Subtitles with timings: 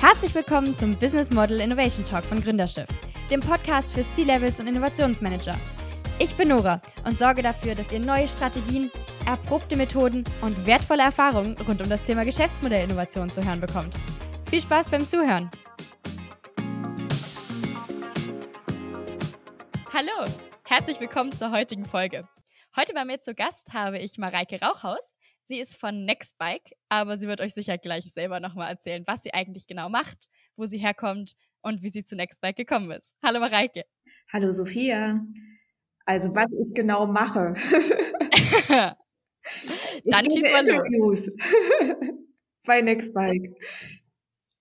[0.00, 2.88] Herzlich willkommen zum Business Model Innovation Talk von Gründerschiff,
[3.30, 5.54] dem Podcast für C-Levels und Innovationsmanager.
[6.18, 8.90] Ich bin Nora und sorge dafür, dass ihr neue Strategien,
[9.26, 13.92] erprobte Methoden und wertvolle Erfahrungen rund um das Thema Geschäftsmodellinnovation zu hören bekommt.
[14.48, 15.50] Viel Spaß beim Zuhören!
[19.92, 20.24] Hallo,
[20.66, 22.26] herzlich willkommen zur heutigen Folge.
[22.74, 25.14] Heute bei mir zu Gast habe ich Mareike Rauchhaus.
[25.50, 29.34] Sie ist von Nextbike, aber sie wird euch sicher gleich selber nochmal erzählen, was sie
[29.34, 33.16] eigentlich genau macht, wo sie herkommt und wie sie zu Nextbike gekommen ist.
[33.20, 33.82] Hallo Mareike.
[34.32, 35.26] Hallo Sophia.
[36.04, 37.54] Also was ich genau mache.
[40.04, 41.28] Dann schieß mal los.
[42.64, 43.50] Bei Nextbike.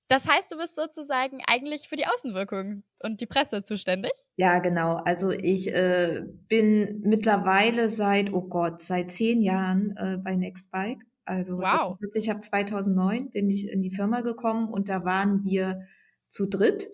[0.07, 4.11] Das heißt, du bist sozusagen eigentlich für die Außenwirkung und die Presse zuständig?
[4.35, 4.95] Ja, genau.
[4.95, 10.99] Also ich äh, bin mittlerweile seit, oh Gott, seit zehn Jahren äh, bei Nextbike.
[11.25, 11.97] Also wow.
[12.13, 15.81] ich habe 2009 bin ich in die Firma gekommen und da waren wir
[16.27, 16.89] zu dritt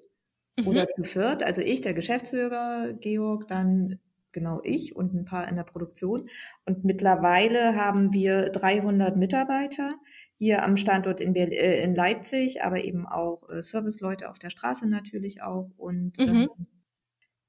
[0.60, 0.68] mhm.
[0.68, 1.42] oder zu viert.
[1.42, 4.00] Also ich, der Geschäftsführer, Georg, dann
[4.36, 6.28] genau ich und ein paar in der Produktion.
[6.66, 9.96] Und mittlerweile haben wir 300 Mitarbeiter
[10.38, 14.50] hier am Standort in, Berlin, äh, in Leipzig, aber eben auch äh, Serviceleute auf der
[14.50, 15.72] Straße natürlich auch.
[15.78, 16.28] Und mhm.
[16.28, 16.68] ähm,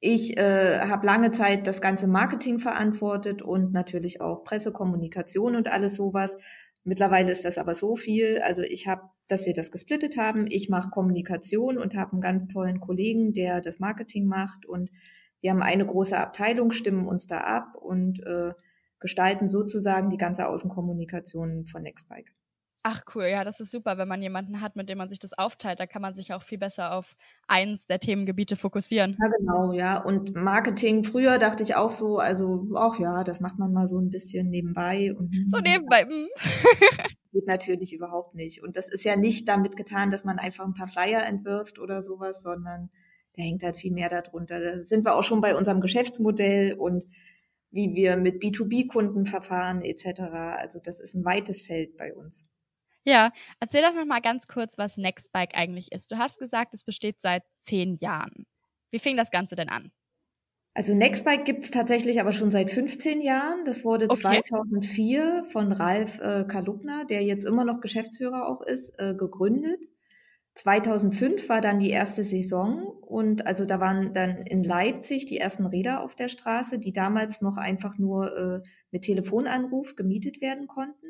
[0.00, 5.96] ich äh, habe lange Zeit das ganze Marketing verantwortet und natürlich auch Pressekommunikation und alles
[5.96, 6.36] sowas.
[6.84, 8.38] Mittlerweile ist das aber so viel.
[8.44, 10.46] Also ich habe, dass wir das gesplittet haben.
[10.48, 14.64] Ich mache Kommunikation und habe einen ganz tollen Kollegen, der das Marketing macht.
[14.64, 14.90] Und
[15.40, 18.52] wir haben eine große Abteilung, stimmen uns da ab und äh,
[19.00, 22.32] gestalten sozusagen die ganze Außenkommunikation von Nextbike.
[22.88, 25.32] Ach cool, ja, das ist super, wenn man jemanden hat, mit dem man sich das
[25.32, 25.80] aufteilt.
[25.80, 27.16] Da kann man sich auch viel besser auf
[27.48, 29.16] eins der Themengebiete fokussieren.
[29.20, 30.00] Ja, genau, ja.
[30.00, 33.98] Und Marketing, früher dachte ich auch so, also auch ja, das macht man mal so
[33.98, 35.12] ein bisschen nebenbei.
[35.18, 36.04] Und, so nebenbei.
[36.04, 36.28] Mm.
[37.32, 38.62] geht natürlich überhaupt nicht.
[38.62, 42.02] Und das ist ja nicht damit getan, dass man einfach ein paar Flyer entwirft oder
[42.02, 42.90] sowas, sondern
[43.36, 44.60] da hängt halt viel mehr darunter.
[44.60, 47.04] Da sind wir auch schon bei unserem Geschäftsmodell und
[47.72, 50.20] wie wir mit B2B-Kunden verfahren etc.
[50.56, 52.46] Also das ist ein weites Feld bei uns.
[53.06, 56.10] Ja, erzähl doch noch mal ganz kurz, was Nextbike eigentlich ist.
[56.10, 58.46] Du hast gesagt, es besteht seit zehn Jahren.
[58.90, 59.92] Wie fing das Ganze denn an?
[60.74, 63.64] Also Nextbike gibt es tatsächlich aber schon seit 15 Jahren.
[63.64, 64.42] Das wurde okay.
[64.42, 69.86] 2004 von Ralf äh, Kalubner, der jetzt immer noch Geschäftsführer auch ist, äh, gegründet.
[70.56, 75.66] 2005 war dann die erste Saison und also da waren dann in Leipzig die ersten
[75.66, 81.05] Räder auf der Straße, die damals noch einfach nur äh, mit Telefonanruf gemietet werden konnten.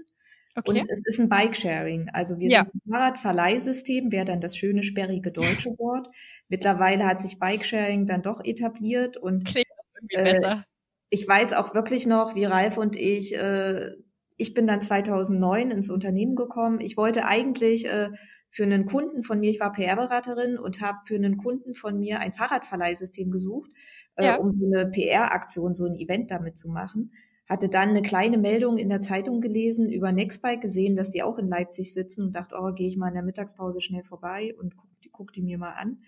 [0.56, 0.80] Okay.
[0.80, 2.08] Und es ist ein Bike-Sharing.
[2.12, 2.64] Also wir ja.
[2.64, 6.08] sind ein Fahrradverleihsystem, wäre dann das schöne, sperrige deutsche Wort.
[6.48, 10.64] Mittlerweile hat sich Bike-Sharing dann doch etabliert und Klingt irgendwie äh, besser.
[11.10, 13.90] Ich weiß auch wirklich noch, wie Ralf und ich, äh,
[14.38, 16.80] ich bin dann 2009 ins Unternehmen gekommen.
[16.80, 18.10] Ich wollte eigentlich äh,
[18.50, 22.20] für einen Kunden von mir, ich war PR-Beraterin und habe für einen Kunden von mir
[22.20, 23.70] ein Fahrradverleihsystem gesucht,
[24.14, 24.36] äh, ja.
[24.36, 27.12] um eine PR-Aktion, so ein Event damit zu machen
[27.48, 31.38] hatte dann eine kleine Meldung in der Zeitung gelesen über Nextbike, gesehen, dass die auch
[31.38, 34.76] in Leipzig sitzen und dachte, oh, gehe ich mal in der Mittagspause schnell vorbei und
[34.76, 35.98] guck, guck die mir mal an.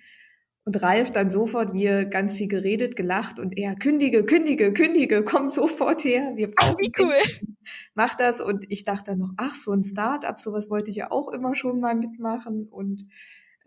[0.65, 5.49] Und Ralf dann sofort, wir ganz viel geredet, gelacht und er, kündige, kündige, kündige, komm
[5.49, 6.33] sofort her.
[6.37, 7.49] Wir brauchen ach, wie cool.
[7.95, 8.43] Mach das.
[8.43, 11.55] Und ich dachte dann noch, ach, so ein Start-up, sowas wollte ich ja auch immer
[11.55, 12.69] schon mal mitmachen.
[12.69, 13.07] Und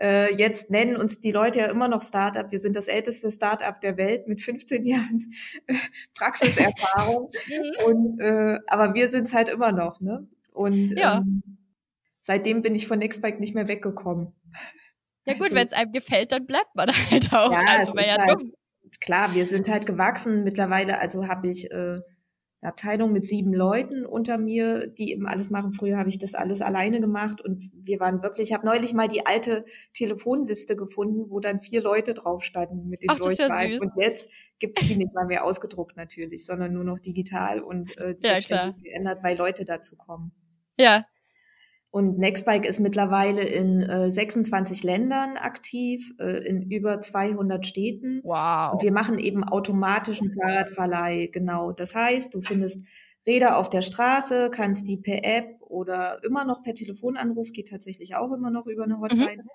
[0.01, 2.51] äh, jetzt nennen uns die Leute ja immer noch Startup.
[2.51, 5.25] Wir sind das älteste Startup der Welt mit 15 Jahren
[6.15, 7.29] Praxiserfahrung.
[7.51, 7.85] Mhm.
[7.85, 10.27] und, äh, aber wir sind es halt immer noch, ne?
[10.51, 11.17] Und ja.
[11.17, 11.43] ähm,
[12.19, 14.33] seitdem bin ich von Nextbike nicht mehr weggekommen.
[15.25, 17.51] Ja gut, also, wenn es einem gefällt, dann bleibt man halt auch.
[17.51, 18.53] Ja, also ja halt, dumm.
[18.99, 20.43] Klar, wir sind halt gewachsen.
[20.43, 21.99] Mittlerweile, also habe ich äh,
[22.61, 25.73] eine Abteilung mit sieben Leuten unter mir, die eben alles machen.
[25.73, 29.07] Früher habe ich das alles alleine gemacht und wir waren wirklich, ich habe neulich mal
[29.07, 33.81] die alte Telefonliste gefunden, wo dann vier Leute drauf standen mit den Ach, ja süß.
[33.81, 34.29] Und jetzt
[34.59, 38.27] gibt es die nicht mal mehr ausgedruckt natürlich, sondern nur noch digital und äh, die
[38.27, 40.31] ja, ständig geändert, weil Leute dazu kommen.
[40.77, 41.05] Ja,
[41.91, 48.21] und Nextbike ist mittlerweile in äh, 26 Ländern aktiv, äh, in über 200 Städten.
[48.23, 48.73] Wow.
[48.73, 51.73] Und wir machen eben automatischen Fahrradverleih, genau.
[51.73, 52.85] Das heißt, du findest
[53.27, 58.15] Räder auf der Straße, kannst die per App oder immer noch per Telefonanruf, geht tatsächlich
[58.15, 59.01] auch immer noch über eine mhm.
[59.01, 59.49] Hotline, mhm.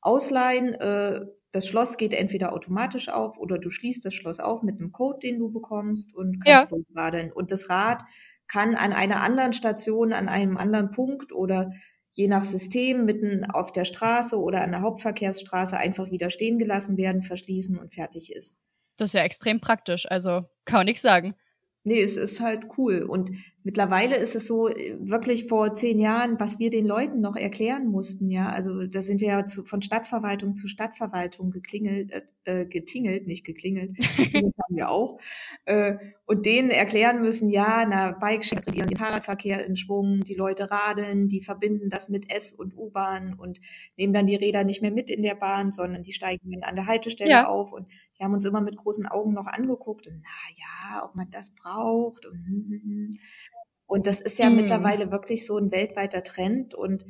[0.00, 0.74] ausleihen.
[0.74, 1.20] Äh,
[1.52, 5.20] das Schloss geht entweder automatisch auf oder du schließt das Schloss auf mit einem Code,
[5.20, 6.76] den du bekommst und kannst ja.
[6.76, 7.30] losradeln.
[7.32, 8.02] Und das Rad
[8.48, 11.72] kann an einer anderen Station, an einem anderen Punkt oder
[12.12, 16.96] je nach System mitten auf der Straße oder an der Hauptverkehrsstraße einfach wieder stehen gelassen
[16.96, 18.56] werden, verschließen und fertig ist.
[18.96, 21.34] Das ist ja extrem praktisch, also kann man nichts sagen.
[21.84, 23.02] Nee, es ist halt cool.
[23.02, 23.30] Und
[23.66, 27.88] Mittlerweile ist es so, äh, wirklich vor zehn Jahren, was wir den Leuten noch erklären
[27.88, 28.48] mussten, ja.
[28.48, 32.12] Also da sind wir ja zu, von Stadtverwaltung zu Stadtverwaltung geklingelt,
[32.44, 35.18] äh, äh getingelt, nicht geklingelt, haben wir auch.
[35.64, 35.96] Äh,
[36.26, 41.26] und denen erklären müssen, ja, na, Bike bringen den Fahrradverkehr in Schwung, die Leute radeln,
[41.26, 43.60] die verbinden das mit S- und U-Bahn und
[43.96, 46.76] nehmen dann die Räder nicht mehr mit in der Bahn, sondern die steigen dann an
[46.76, 47.48] der Haltestelle ja.
[47.48, 47.72] auf.
[47.72, 51.28] Und die haben uns immer mit großen Augen noch angeguckt und na ja, ob man
[51.30, 53.18] das braucht und hm, hm, hm.
[53.86, 54.56] Und das ist ja mhm.
[54.56, 57.04] mittlerweile wirklich so ein weltweiter Trend und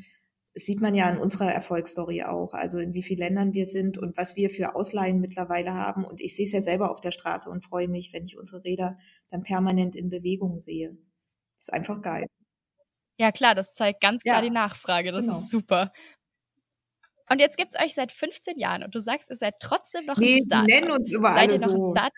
[0.57, 3.99] das sieht man ja in unserer Erfolgsstory auch, also in wie vielen Ländern wir sind
[3.99, 6.03] und was wir für Ausleihen mittlerweile haben.
[6.03, 8.65] Und ich sehe es ja selber auf der Straße und freue mich, wenn ich unsere
[8.65, 8.97] Räder
[9.31, 10.97] dann permanent in Bewegung sehe.
[11.57, 12.25] Das ist einfach geil.
[13.19, 15.13] Ja, klar, das zeigt ganz klar ja, die Nachfrage.
[15.13, 15.39] Das genau.
[15.39, 15.93] ist super.
[17.29, 20.17] Und jetzt gibt es euch seit 15 Jahren und du sagst, ihr seid trotzdem noch
[20.17, 20.69] nee, ein Startup.
[20.69, 21.93] nennen uns überall Seid ihr noch so.
[21.93, 22.13] ein Startup?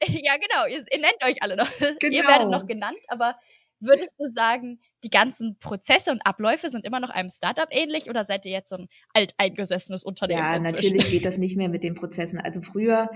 [0.08, 0.66] ja, genau.
[0.66, 1.70] Ihr, ihr, nennt euch alle noch.
[1.78, 1.94] Genau.
[2.16, 3.36] Ihr werdet noch genannt, aber
[3.82, 8.24] Würdest du sagen, die ganzen Prozesse und Abläufe sind immer noch einem Startup ähnlich oder
[8.24, 10.38] seid ihr jetzt so ein alteingesessenes Unternehmen?
[10.38, 10.74] Ja, inzwischen?
[10.74, 12.38] natürlich geht das nicht mehr mit den Prozessen.
[12.38, 13.10] Also früher,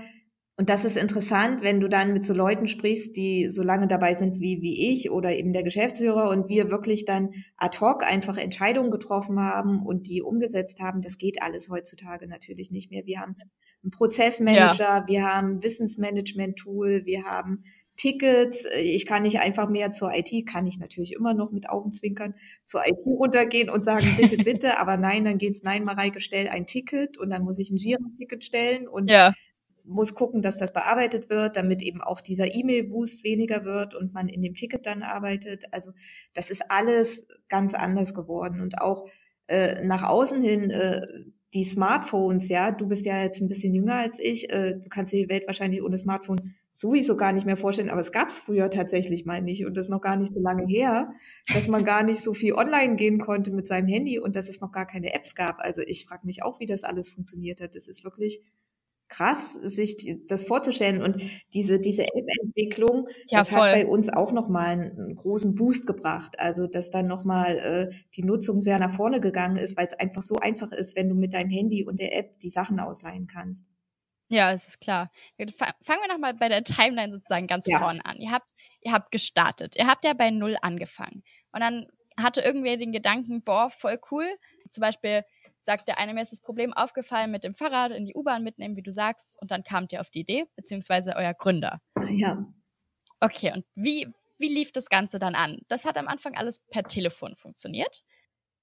[0.57, 4.15] und das ist interessant, wenn du dann mit so Leuten sprichst, die so lange dabei
[4.15, 8.37] sind wie, wie ich oder eben der Geschäftsführer und wir wirklich dann ad hoc einfach
[8.37, 13.05] Entscheidungen getroffen haben und die umgesetzt haben, das geht alles heutzutage natürlich nicht mehr.
[13.05, 13.35] Wir haben
[13.83, 15.07] einen Prozessmanager, ja.
[15.07, 17.63] wir haben Wissensmanagement-Tool, wir haben
[17.97, 18.63] Tickets.
[18.65, 22.35] Äh, ich kann nicht einfach mehr zur IT, kann ich natürlich immer noch mit Augenzwinkern
[22.63, 26.65] zur IT runtergehen und sagen, bitte, bitte, aber nein, dann geht's, nein, Mareike, stell ein
[26.65, 29.33] Ticket und dann muss ich ein Jira-Ticket stellen und ja.
[29.83, 34.29] muss gucken, dass das bearbeitet wird, damit eben auch dieser E-Mail-Boost weniger wird und man
[34.29, 35.65] in dem Ticket dann arbeitet.
[35.71, 35.91] Also
[36.33, 39.09] das ist alles ganz anders geworden und auch
[39.47, 41.01] äh, nach außen hin äh,
[41.53, 45.13] die Smartphones, ja, du bist ja jetzt ein bisschen jünger als ich, äh, du kannst
[45.13, 48.69] die Welt wahrscheinlich ohne Smartphone sowieso gar nicht mehr vorstellen, aber es gab es früher
[48.69, 51.11] tatsächlich mal nicht und das ist noch gar nicht so lange her,
[51.51, 54.61] dass man gar nicht so viel online gehen konnte mit seinem Handy und dass es
[54.61, 55.57] noch gar keine Apps gab.
[55.57, 57.73] Also ich frage mich auch, wie das alles funktioniert hat.
[57.73, 58.43] Das ist wirklich
[59.07, 61.01] krass, sich das vorzustellen.
[61.01, 61.19] Und
[61.55, 63.59] diese, diese App-Entwicklung, ja, das voll.
[63.59, 66.39] hat bei uns auch nochmal einen, einen großen Boost gebracht.
[66.39, 70.21] Also, dass dann nochmal äh, die Nutzung sehr nach vorne gegangen ist, weil es einfach
[70.21, 73.65] so einfach ist, wenn du mit deinem Handy und der App die Sachen ausleihen kannst.
[74.29, 75.09] Ja, es ist klar.
[75.37, 77.79] Fangen wir nochmal bei der Timeline sozusagen ganz ja.
[77.79, 78.17] vorne an.
[78.19, 78.47] Ihr habt,
[78.81, 79.75] ihr habt gestartet.
[79.77, 81.23] Ihr habt ja bei Null angefangen.
[81.51, 81.87] Und dann
[82.19, 84.27] hatte irgendwer den Gedanken, boah, voll cool.
[84.69, 85.23] Zum Beispiel,
[85.59, 88.75] sagt der eine, mir ist das Problem aufgefallen mit dem Fahrrad in die U-Bahn mitnehmen,
[88.75, 91.81] wie du sagst, und dann kamt ihr auf die Idee, beziehungsweise euer Gründer.
[92.09, 92.45] Ja.
[93.19, 94.07] Okay, und wie,
[94.37, 95.59] wie lief das Ganze dann an?
[95.67, 98.03] Das hat am Anfang alles per Telefon funktioniert.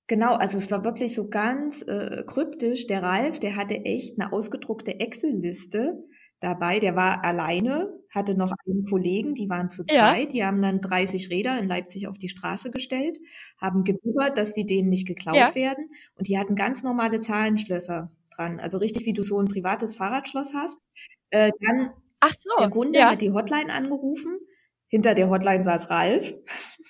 [0.07, 2.87] Genau, also es war wirklich so ganz äh, kryptisch.
[2.87, 6.05] Der Ralf, der hatte echt eine ausgedruckte Excel-Liste
[6.41, 6.79] dabei.
[6.79, 10.25] Der war alleine, hatte noch einen Kollegen, die waren zu zweit.
[10.25, 10.29] Ja.
[10.29, 13.19] Die haben dann 30 Räder in Leipzig auf die Straße gestellt,
[13.59, 15.55] haben gebibbert, dass die denen nicht geklaut ja.
[15.55, 15.89] werden.
[16.17, 18.61] Und die hatten ganz normale Zahlenschlösser dran.
[18.61, 20.81] Also richtig, wie du so ein privates Fahrradschloss hast.
[21.31, 21.91] Äh, dann
[22.21, 23.11] Ach so, der Kunde ja.
[23.11, 24.39] hat die Hotline angerufen.
[24.95, 26.37] Hinter der Hotline saß Ralf,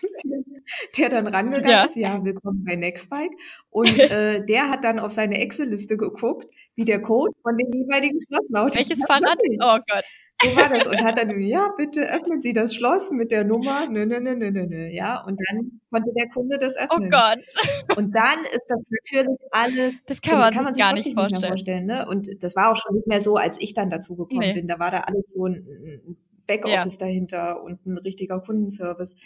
[0.98, 1.84] der dann rangegangen ja.
[1.86, 3.32] ist, ja, willkommen bei Nextbike.
[3.70, 8.20] Und äh, der hat dann auf seine Excel-Liste geguckt, wie der Code von dem jeweiligen
[8.26, 8.76] Schloss lautet.
[8.76, 9.38] Welches Fahrrad?
[9.58, 10.04] Oh Gott.
[10.42, 10.86] So war das.
[10.86, 14.36] Und hat dann, ja, bitte öffnen Sie das Schloss mit der Nummer, nö, nö, nö,
[14.36, 14.86] nö, nö, nö.
[14.88, 17.10] Ja, und dann konnte der Kunde das oh öffnen.
[17.10, 17.96] Oh Gott.
[17.96, 19.94] Und dann ist das natürlich alles.
[20.04, 21.40] Das kann man, kann man sich gar nicht vorstellen.
[21.40, 22.06] Nicht vorstellen ne?
[22.06, 24.52] Und das war auch schon nicht mehr so, als ich dann dazu gekommen nee.
[24.52, 24.68] bin.
[24.68, 27.06] Da war da alles so ein Backoffice ja.
[27.06, 29.16] dahinter und ein richtiger Kundenservice.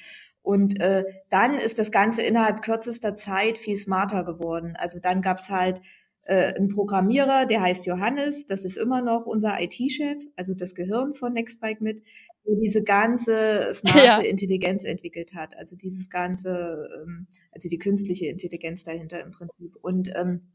[0.43, 4.75] Und äh, dann ist das Ganze innerhalb kürzester Zeit viel smarter geworden.
[4.79, 5.83] Also dann gab's halt
[6.23, 11.15] äh, einen Programmierer, der heißt Johannes, das ist immer noch unser IT-Chef, also das Gehirn
[11.15, 12.03] von Nextbike mit,
[12.47, 14.21] der diese ganze smarte ja.
[14.21, 15.57] Intelligenz entwickelt hat.
[15.57, 19.77] Also dieses ganze, ähm, also die künstliche Intelligenz dahinter im Prinzip.
[19.83, 20.49] Und ähm,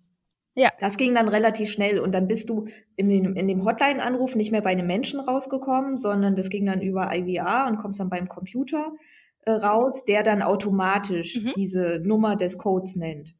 [0.55, 0.71] ja.
[0.79, 4.51] Das ging dann relativ schnell und dann bist du in dem, in dem Hotline-Anruf nicht
[4.51, 8.27] mehr bei einem Menschen rausgekommen, sondern das ging dann über IVR und kommst dann beim
[8.27, 8.93] Computer
[9.41, 11.51] äh, raus, der dann automatisch mhm.
[11.55, 13.35] diese Nummer des Codes nennt.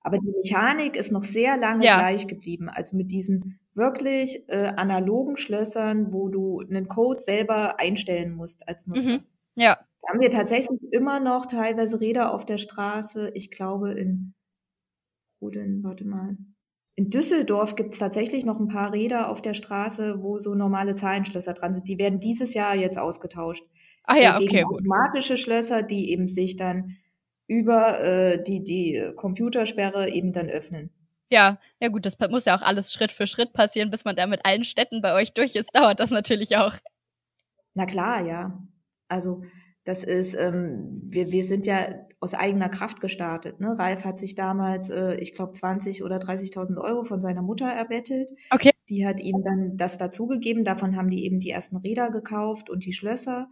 [0.00, 1.98] Aber die Mechanik ist noch sehr lange ja.
[1.98, 2.68] gleich geblieben.
[2.68, 8.86] Also mit diesen wirklich äh, analogen Schlössern, wo du einen Code selber einstellen musst als
[8.86, 9.18] Nutzer.
[9.18, 9.24] Mhm.
[9.54, 9.78] Ja.
[10.02, 13.32] Da haben wir tatsächlich immer noch teilweise Räder auf der Straße.
[13.34, 14.34] Ich glaube in,
[15.40, 16.36] wo denn, warte mal,
[16.98, 20.96] in Düsseldorf gibt es tatsächlich noch ein paar Räder auf der Straße, wo so normale
[20.96, 21.86] Zahlenschlösser dran sind.
[21.86, 23.62] Die werden dieses Jahr jetzt ausgetauscht.
[24.02, 24.64] Ah ja, okay.
[24.64, 26.96] Automatische Schlösser, die eben sich dann
[27.46, 30.90] über äh, die, die Computersperre eben dann öffnen.
[31.30, 34.26] Ja, ja gut, das muss ja auch alles Schritt für Schritt passieren, bis man da
[34.26, 36.74] mit allen Städten bei euch durch ist, dauert das natürlich auch.
[37.74, 38.60] Na klar, ja.
[39.06, 39.44] Also
[39.88, 41.88] Das ist, ähm, wir, wir sind ja
[42.20, 43.58] aus eigener Kraft gestartet.
[43.58, 43.78] Ne?
[43.78, 48.30] Ralf hat sich damals, äh, ich glaube, 20 oder 30.000 Euro von seiner Mutter erbettelt.
[48.50, 48.72] Okay.
[48.90, 50.62] Die hat ihm dann das dazugegeben.
[50.62, 53.48] Davon haben die eben die ersten Räder gekauft und die Schlösser.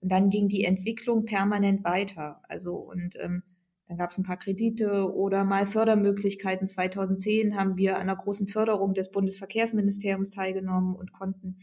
[0.00, 2.42] Und dann ging die Entwicklung permanent weiter.
[2.50, 3.42] Also und ähm,
[3.86, 6.68] dann gab es ein paar Kredite oder mal Fördermöglichkeiten.
[6.68, 11.56] 2010 haben wir an einer großen Förderung des Bundesverkehrsministeriums teilgenommen und konnten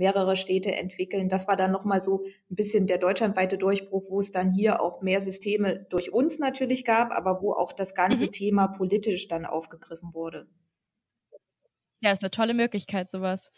[0.00, 1.28] mehrere Städte entwickeln.
[1.28, 5.02] Das war dann nochmal so ein bisschen der deutschlandweite Durchbruch, wo es dann hier auch
[5.02, 8.32] mehr Systeme durch uns natürlich gab, aber wo auch das ganze mhm.
[8.32, 10.48] Thema politisch dann aufgegriffen wurde.
[12.00, 13.52] Ja, ist eine tolle Möglichkeit, sowas.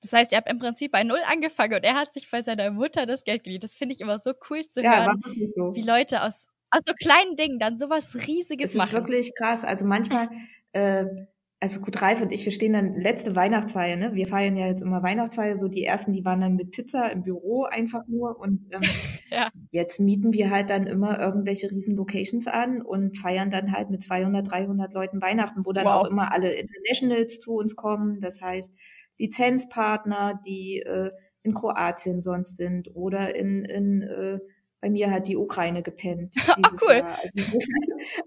[0.00, 2.72] Das heißt, ihr habt im Prinzip bei Null angefangen und er hat sich bei seiner
[2.72, 3.60] Mutter das Geld geliehen.
[3.60, 5.22] Das finde ich immer so cool zu ja, hören,
[5.54, 5.74] so.
[5.74, 8.90] wie Leute aus, aus so kleinen Dingen dann sowas Riesiges es machen.
[8.92, 9.64] Das ist wirklich krass.
[9.64, 10.28] Also manchmal,
[10.72, 11.04] äh,
[11.60, 14.14] also gut, Ralf und ich, wir stehen dann letzte Weihnachtsfeier, ne?
[14.14, 17.24] Wir feiern ja jetzt immer Weihnachtsfeier, so die ersten, die waren dann mit Pizza im
[17.24, 18.82] Büro einfach nur und ähm,
[19.30, 19.50] ja.
[19.72, 24.04] jetzt mieten wir halt dann immer irgendwelche riesen Locations an und feiern dann halt mit
[24.04, 25.94] 200, 300 Leuten Weihnachten, wo dann wow.
[25.94, 28.72] auch immer alle Internationals zu uns kommen, das heißt
[29.18, 31.10] Lizenzpartner, die äh,
[31.42, 34.38] in Kroatien sonst sind oder in, in äh,
[34.80, 36.96] bei mir hat die Ukraine gepennt dieses cool.
[36.96, 37.18] Jahr.
[37.36, 37.58] Also,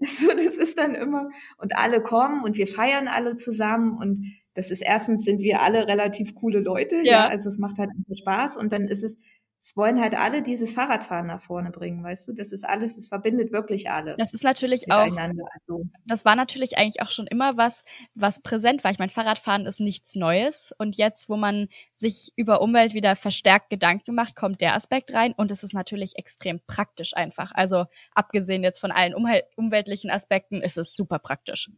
[0.00, 1.28] also das ist dann immer
[1.58, 4.20] und alle kommen und wir feiern alle zusammen und
[4.54, 7.90] das ist erstens sind wir alle relativ coole Leute, ja, ja also es macht halt
[7.90, 9.18] einfach Spaß und dann ist es
[9.64, 12.32] es wollen halt alle dieses Fahrradfahren nach vorne bringen, weißt du?
[12.32, 14.16] Das ist alles, es verbindet wirklich alle.
[14.18, 15.84] Das ist natürlich auch, also.
[16.04, 17.84] das war natürlich eigentlich auch schon immer was,
[18.16, 18.90] was präsent war.
[18.90, 23.70] Ich meine, Fahrradfahren ist nichts Neues und jetzt, wo man sich über Umwelt wieder verstärkt
[23.70, 27.52] Gedanken macht, kommt der Aspekt rein und es ist natürlich extrem praktisch einfach.
[27.54, 27.84] Also
[28.16, 31.70] abgesehen jetzt von allen umweltlichen Aspekten ist es super praktisch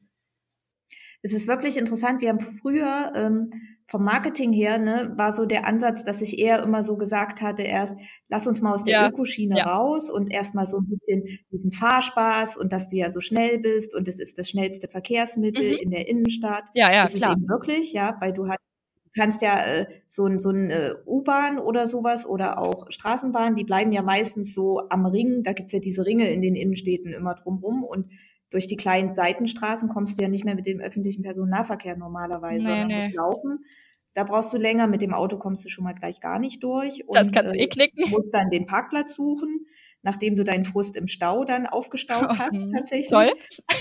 [1.25, 2.21] es ist wirklich interessant.
[2.21, 3.51] Wir haben früher ähm,
[3.87, 7.63] vom Marketing her, ne, war so der Ansatz, dass ich eher immer so gesagt hatte,
[7.63, 7.97] erst
[8.29, 9.09] lass uns mal aus der ja.
[9.09, 9.75] Ökoschiene ja.
[9.75, 13.95] raus und erstmal so ein bisschen diesen Fahrspaß und dass du ja so schnell bist
[13.95, 15.79] und es ist das schnellste Verkehrsmittel mhm.
[15.81, 16.65] in der Innenstadt.
[16.75, 17.31] Ja, ja, das klar.
[17.31, 18.59] ist eben wirklich, ja, weil du halt
[19.05, 23.55] Du kannst ja äh, so ein so ein äh, U-Bahn oder sowas oder auch Straßenbahn,
[23.55, 25.45] die bleiben ja meistens so am Ring.
[25.45, 28.11] Da gibt's ja diese Ringe in den Innenstädten immer drumrum und
[28.55, 32.85] durch die kleinen Seitenstraßen kommst du ja nicht mehr mit dem öffentlichen Personennahverkehr normalerweise, nee,
[32.85, 32.95] nee.
[32.95, 33.65] musst laufen.
[34.15, 37.03] Da brauchst du länger, mit dem Auto kommst du schon mal gleich gar nicht durch.
[37.05, 38.05] Und, das kannst du eh knicken.
[38.05, 39.67] Du musst dann den Parkplatz suchen,
[40.03, 43.09] nachdem du deinen Frust im Stau dann aufgestaut hast, oh, tatsächlich.
[43.09, 43.33] Toll.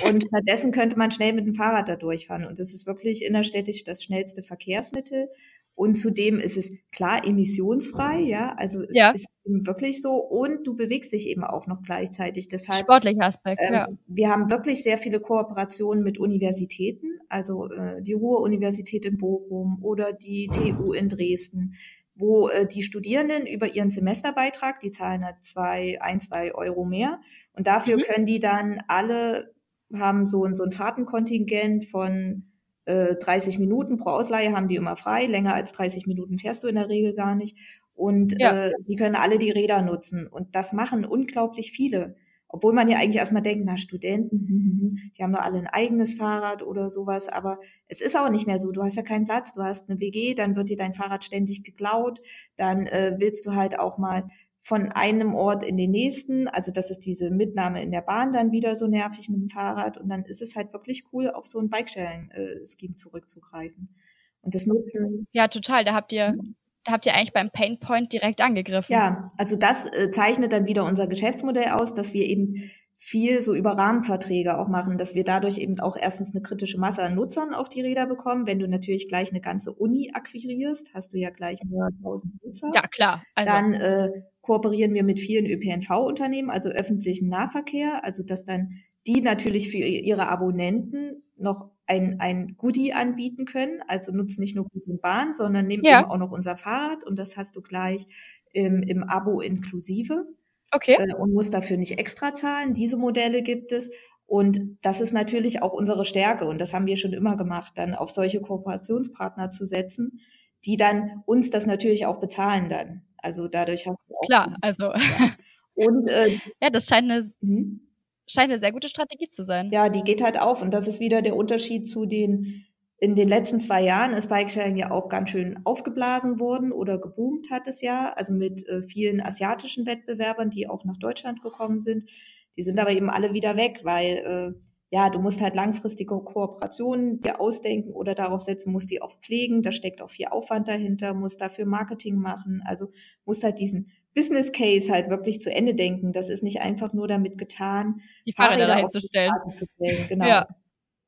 [0.10, 2.48] Und stattdessen könnte man schnell mit dem Fahrrad da durchfahren.
[2.48, 5.30] Und das ist wirklich innerstädtisch das schnellste Verkehrsmittel.
[5.76, 9.12] Und zudem ist es klar emissionsfrei, ja, also es ja.
[9.12, 10.16] ist wirklich so.
[10.16, 12.48] Und du bewegst dich eben auch noch gleichzeitig.
[12.48, 13.88] Deshalb, Sportlicher Aspekt, ähm, ja.
[14.06, 20.14] Wir haben wirklich sehr viele Kooperationen mit Universitäten, also äh, die Ruhr-Universität in Bochum oder
[20.14, 21.74] die TU in Dresden,
[22.16, 27.20] wo äh, die Studierenden über ihren Semesterbeitrag, die zahlen halt zwei, ein, zwei Euro mehr.
[27.54, 28.02] Und dafür mhm.
[28.02, 29.54] können die dann alle
[29.94, 32.53] haben so, so ein Fahrtenkontingent von
[32.86, 35.26] 30 äh, Minuten pro Ausleihe haben die immer frei.
[35.26, 37.58] Länger als 30 Minuten fährst du in der Regel gar nicht.
[37.96, 38.68] Und ja.
[38.68, 40.28] äh, die können alle die Räder nutzen.
[40.28, 42.16] Und das machen unglaublich viele.
[42.48, 45.60] Obwohl man ja eigentlich erstmal denkt, na, Studenten, hm, hm, hm, die haben doch alle
[45.60, 47.30] ein eigenes Fahrrad oder sowas.
[47.30, 48.72] Aber es ist auch nicht mehr so.
[48.72, 49.54] Du hast ja keinen Platz.
[49.54, 52.20] Du hast eine WG, dann wird dir dein Fahrrad ständig geklaut.
[52.58, 54.28] Dann äh, willst du halt auch mal
[54.66, 56.48] von einem Ort in den nächsten.
[56.48, 59.98] Also das ist diese Mitnahme in der Bahn dann wieder so nervig mit dem Fahrrad.
[59.98, 63.94] Und dann ist es halt wirklich cool, auf so ein Bike-Sharing-Scheme zurückzugreifen.
[64.42, 65.28] Und das nutzen.
[65.34, 65.84] Ja, total.
[65.84, 66.38] Da habt ihr,
[66.86, 68.94] da habt ihr eigentlich beim Painpoint direkt angegriffen.
[68.94, 73.54] Ja, also das äh, zeichnet dann wieder unser Geschäftsmodell aus, dass wir eben viel so
[73.54, 77.54] über Rahmenverträge auch machen, dass wir dadurch eben auch erstens eine kritische Masse an Nutzern
[77.54, 78.48] auf die Räder bekommen.
[78.48, 82.72] Wenn du natürlich gleich eine ganze Uni akquirierst, hast du ja gleich mehr tausend Nutzer.
[82.74, 83.22] Ja, klar.
[83.36, 83.52] Also.
[83.52, 84.10] Dann äh,
[84.44, 88.74] kooperieren wir mit vielen ÖPNV-Unternehmen, also öffentlichem Nahverkehr, also dass dann
[89.08, 93.82] die natürlich für ihre Abonnenten noch ein, ein Goodie anbieten können.
[93.88, 96.02] Also nutzt nicht nur Bus und Bahn, sondern nehmt ja.
[96.02, 98.06] eben auch noch unser Fahrrad und das hast du gleich
[98.52, 100.26] im, im Abo inklusive.
[100.72, 100.98] Okay.
[101.00, 102.74] Äh, und muss dafür nicht extra zahlen.
[102.74, 103.92] Diese Modelle gibt es.
[104.26, 106.46] Und das ist natürlich auch unsere Stärke.
[106.46, 110.20] Und das haben wir schon immer gemacht, dann auf solche Kooperationspartner zu setzen,
[110.66, 113.04] die dann uns das natürlich auch bezahlen dann.
[113.24, 114.22] Also dadurch hast du auch.
[114.28, 114.84] Klar, also.
[114.84, 115.32] Ja.
[115.76, 117.82] Und äh, ja, das scheint eine, mhm.
[118.28, 119.72] scheint eine sehr gute Strategie zu sein.
[119.72, 120.62] Ja, die geht halt auf.
[120.62, 122.66] Und das ist wieder der Unterschied zu den
[123.04, 127.52] in den letzten zwei Jahren ist Bikesharing ja auch ganz schön aufgeblasen worden oder geboomt
[127.52, 132.10] hat es ja, also mit äh, vielen asiatischen Wettbewerbern, die auch nach Deutschland gekommen sind.
[132.56, 134.60] Die sind aber eben alle wieder weg, weil äh,
[134.94, 139.64] ja, du musst halt langfristige Kooperationen dir ausdenken oder darauf setzen, musst die auch pflegen,
[139.64, 142.92] da steckt auch viel Aufwand dahinter, musst dafür Marketing machen, also
[143.26, 146.14] musst halt diesen Business Case halt wirklich zu Ende denken.
[146.14, 149.32] Das ist nicht einfach nur damit getan, die Fahrräder, Fahrräder zu stellen.
[149.56, 150.08] Zu stellen.
[150.10, 150.28] Genau.
[150.28, 150.48] Ja.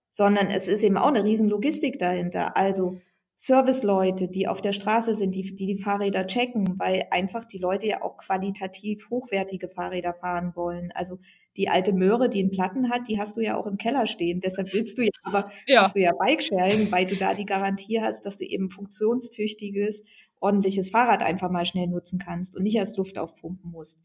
[0.09, 2.57] Sondern es ist eben auch eine riesen Logistik dahinter.
[2.57, 2.99] Also
[3.35, 7.85] Serviceleute, die auf der Straße sind, die, die die Fahrräder checken, weil einfach die Leute
[7.85, 10.91] ja auch qualitativ hochwertige Fahrräder fahren wollen.
[10.95, 11.19] Also
[11.57, 14.41] die alte Möhre, die einen Platten hat, die hast du ja auch im Keller stehen.
[14.41, 15.83] Deshalb willst du ja aber ja.
[15.83, 20.03] hast du ja Bikesharing, weil du da die Garantie hast, dass du eben funktionstüchtiges,
[20.39, 23.99] ordentliches Fahrrad einfach mal schnell nutzen kannst und nicht erst Luft aufpumpen musst.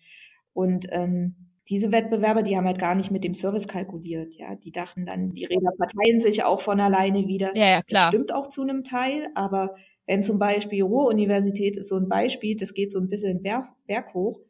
[0.52, 1.34] Und ähm,
[1.68, 4.34] diese Wettbewerber, die haben halt gar nicht mit dem Service kalkuliert.
[4.36, 7.56] Ja, die dachten dann, die Räder verteilen sich auch von alleine wieder.
[7.56, 8.06] Ja, ja klar.
[8.06, 9.74] Das stimmt auch zu einem Teil, aber
[10.06, 14.12] wenn zum Beispiel Ruhr-Universität ist so ein Beispiel, das geht so ein bisschen Berg, Berg
[14.14, 14.40] hoch,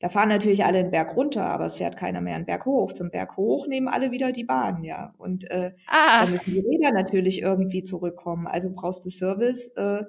[0.00, 2.92] da fahren natürlich alle einen Berg runter, aber es fährt keiner mehr einen Berg hoch.
[2.92, 5.10] Zum Berg hoch nehmen alle wieder die Bahn, ja.
[5.18, 6.24] Und äh, ah.
[6.24, 8.46] da müssen die Räder natürlich irgendwie zurückkommen.
[8.46, 10.02] Also brauchst du Service äh,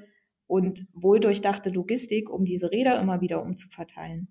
[0.47, 4.29] und wohldurchdachte Logistik, um diese Räder immer wieder umzuverteilen.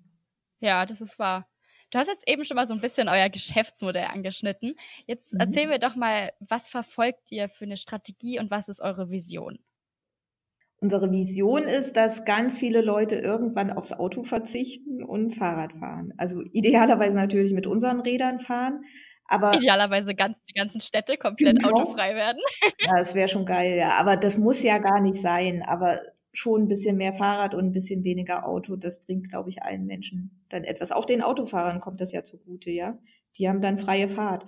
[0.60, 1.46] Ja, das ist wahr.
[1.90, 4.76] Du hast jetzt eben schon mal so ein bisschen euer Geschäftsmodell angeschnitten.
[5.06, 5.40] Jetzt mhm.
[5.40, 9.58] erzähl mir doch mal, was verfolgt ihr für eine Strategie und was ist eure Vision?
[10.82, 16.14] Unsere Vision ist, dass ganz viele Leute irgendwann aufs Auto verzichten und Fahrrad fahren.
[16.16, 18.82] Also idealerweise natürlich mit unseren Rädern fahren.
[19.26, 21.72] Aber idealerweise ganz die ganzen Städte komplett genau.
[21.72, 22.40] autofrei werden.
[22.80, 23.98] ja, das wäre schon geil, ja.
[23.98, 25.62] Aber das muss ja gar nicht sein.
[25.62, 26.00] Aber
[26.32, 28.76] schon ein bisschen mehr Fahrrad und ein bisschen weniger Auto.
[28.76, 30.92] Das bringt, glaube ich, allen Menschen dann etwas.
[30.92, 32.98] Auch den Autofahrern kommt das ja zugute, ja.
[33.38, 34.46] Die haben dann freie Fahrt.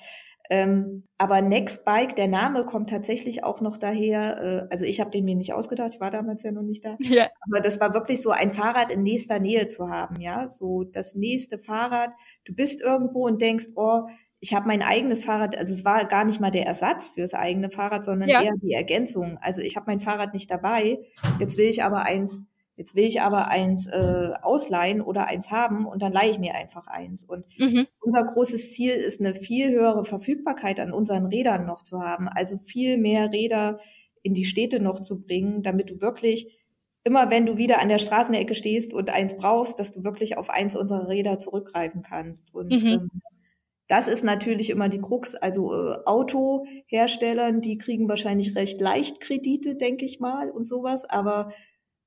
[0.52, 4.38] Ähm, aber Next Bike, der Name kommt tatsächlich auch noch daher.
[4.42, 6.99] Äh, also ich habe den mir nicht ausgedacht, ich war damals ja noch nicht da.
[7.00, 7.28] Ja.
[7.49, 10.47] Aber das war wirklich so ein Fahrrad in nächster Nähe zu haben, ja.
[10.49, 12.11] So das nächste Fahrrad.
[12.44, 14.02] Du bist irgendwo und denkst, oh,
[14.40, 17.71] ich habe mein eigenes Fahrrad, also es war gar nicht mal der Ersatz fürs eigene
[17.71, 18.42] Fahrrad, sondern ja.
[18.42, 19.38] eher die Ergänzung.
[19.40, 20.99] Also ich habe mein Fahrrad nicht dabei,
[21.40, 22.42] jetzt will ich aber eins,
[22.76, 26.55] jetzt will ich aber eins äh, ausleihen oder eins haben und dann leihe ich mir
[26.55, 27.25] einfach eins.
[27.25, 27.87] Und mhm.
[28.00, 32.59] unser großes Ziel ist eine viel höhere Verfügbarkeit an unseren Rädern noch zu haben, also
[32.59, 33.79] viel mehr Räder
[34.23, 36.59] in die Städte noch zu bringen, damit du wirklich
[37.05, 40.51] immer wenn du wieder an der Straßenecke stehst und eins brauchst, dass du wirklich auf
[40.51, 42.55] eins unserer Räder zurückgreifen kannst.
[42.55, 42.88] Und mhm.
[42.88, 43.11] ähm,
[43.88, 45.35] das ist natürlich immer die Krux.
[45.35, 51.05] Also äh, Autoherstellern, die kriegen wahrscheinlich recht leicht Kredite, denke ich mal, und sowas.
[51.05, 51.53] Aber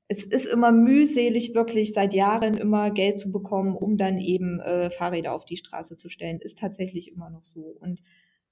[0.07, 4.89] es ist immer mühselig, wirklich seit Jahren immer Geld zu bekommen, um dann eben äh,
[4.89, 6.39] Fahrräder auf die Straße zu stellen.
[6.39, 7.75] Ist tatsächlich immer noch so.
[7.79, 8.01] Und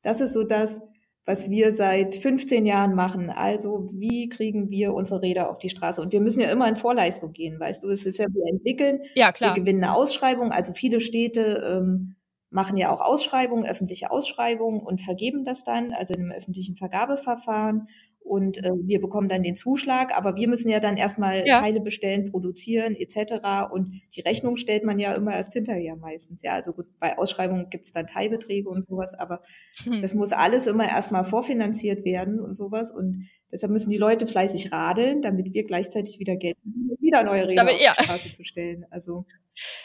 [0.01, 0.81] das ist so das,
[1.25, 3.29] was wir seit 15 Jahren machen.
[3.29, 6.01] Also wie kriegen wir unsere Räder auf die Straße?
[6.01, 7.89] Und wir müssen ja immer in Vorleistung gehen, weißt du?
[7.89, 9.55] Es ist ja, wir entwickeln, ja, klar.
[9.55, 10.51] wir gewinnen eine Ausschreibung.
[10.51, 12.15] Also viele Städte ähm,
[12.49, 17.87] machen ja auch Ausschreibungen, öffentliche Ausschreibungen und vergeben das dann, also in einem öffentlichen Vergabeverfahren.
[18.23, 21.59] Und äh, wir bekommen dann den Zuschlag, aber wir müssen ja dann erstmal ja.
[21.59, 23.71] Teile bestellen, produzieren etc.
[23.71, 26.41] Und die Rechnung stellt man ja immer erst hinterher meistens.
[26.41, 29.41] Ja, also gut, bei Ausschreibungen gibt es dann Teilbeträge und sowas, aber
[29.83, 30.01] hm.
[30.01, 32.91] das muss alles immer erstmal vorfinanziert werden und sowas.
[32.91, 37.53] Und deshalb müssen die Leute fleißig radeln, damit wir gleichzeitig wieder Geld haben, wieder neue
[37.53, 38.85] damit, auf die Straße zu stellen.
[38.89, 39.25] Also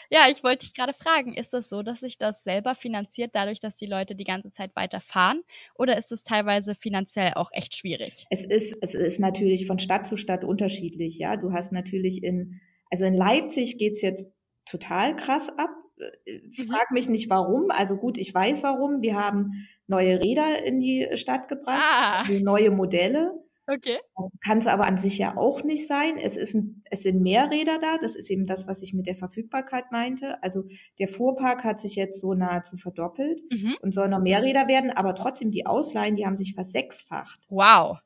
[0.09, 3.59] ja, ich wollte dich gerade fragen, ist das so, dass sich das selber finanziert, dadurch,
[3.59, 5.43] dass die Leute die ganze Zeit weiterfahren?
[5.75, 8.25] Oder ist es teilweise finanziell auch echt schwierig?
[8.29, 11.37] Es ist, es ist natürlich von Stadt zu Stadt unterschiedlich, ja.
[11.37, 12.59] Du hast natürlich in,
[12.91, 14.27] also in Leipzig geht's jetzt
[14.65, 15.69] total krass ab.
[16.25, 16.67] Äh, mhm.
[16.67, 17.71] Frag mich nicht warum.
[17.71, 19.01] Also gut, ich weiß warum.
[19.01, 22.23] Wir haben neue Räder in die Stadt gebracht, ah.
[22.41, 23.33] Neue Modelle.
[23.71, 23.99] Okay.
[24.43, 26.17] Kann es aber an sich ja auch nicht sein.
[26.17, 27.97] Es, ist ein, es sind mehr Räder da.
[27.97, 30.41] Das ist eben das, was ich mit der Verfügbarkeit meinte.
[30.41, 30.63] Also
[30.97, 33.75] der Fuhrpark hat sich jetzt so nahezu verdoppelt mhm.
[33.81, 37.39] und soll noch mehr Räder werden, aber trotzdem die Ausleihen, die haben sich versechsfacht.
[37.49, 37.99] Wow.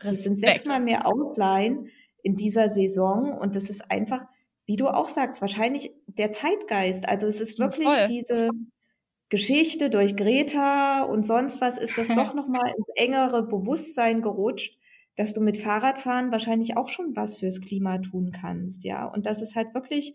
[0.00, 1.90] Es sind sechsmal mehr Ausleihen
[2.22, 4.24] in dieser Saison und das ist einfach,
[4.64, 7.08] wie du auch sagst, wahrscheinlich der Zeitgeist.
[7.08, 8.06] Also es ist wirklich Voll.
[8.08, 8.50] diese
[9.28, 14.79] Geschichte durch Greta und sonst was ist das doch nochmal ins engere Bewusstsein gerutscht
[15.20, 19.04] dass du mit Fahrradfahren wahrscheinlich auch schon was fürs Klima tun kannst, ja.
[19.04, 20.14] Und dass es halt wirklich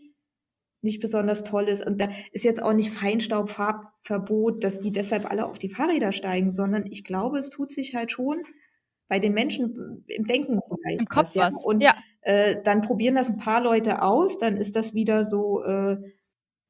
[0.82, 1.86] nicht besonders toll ist.
[1.86, 6.50] Und da ist jetzt auch nicht Feinstaubfarbverbot, dass die deshalb alle auf die Fahrräder steigen,
[6.50, 8.42] sondern ich glaube, es tut sich halt schon
[9.08, 11.02] bei den Menschen im Denken vielleicht.
[11.02, 11.54] Im Kopf was.
[11.54, 11.70] Ja.
[11.70, 11.96] Und ja.
[12.22, 15.98] Äh, dann probieren das ein paar Leute aus, dann ist das wieder so äh,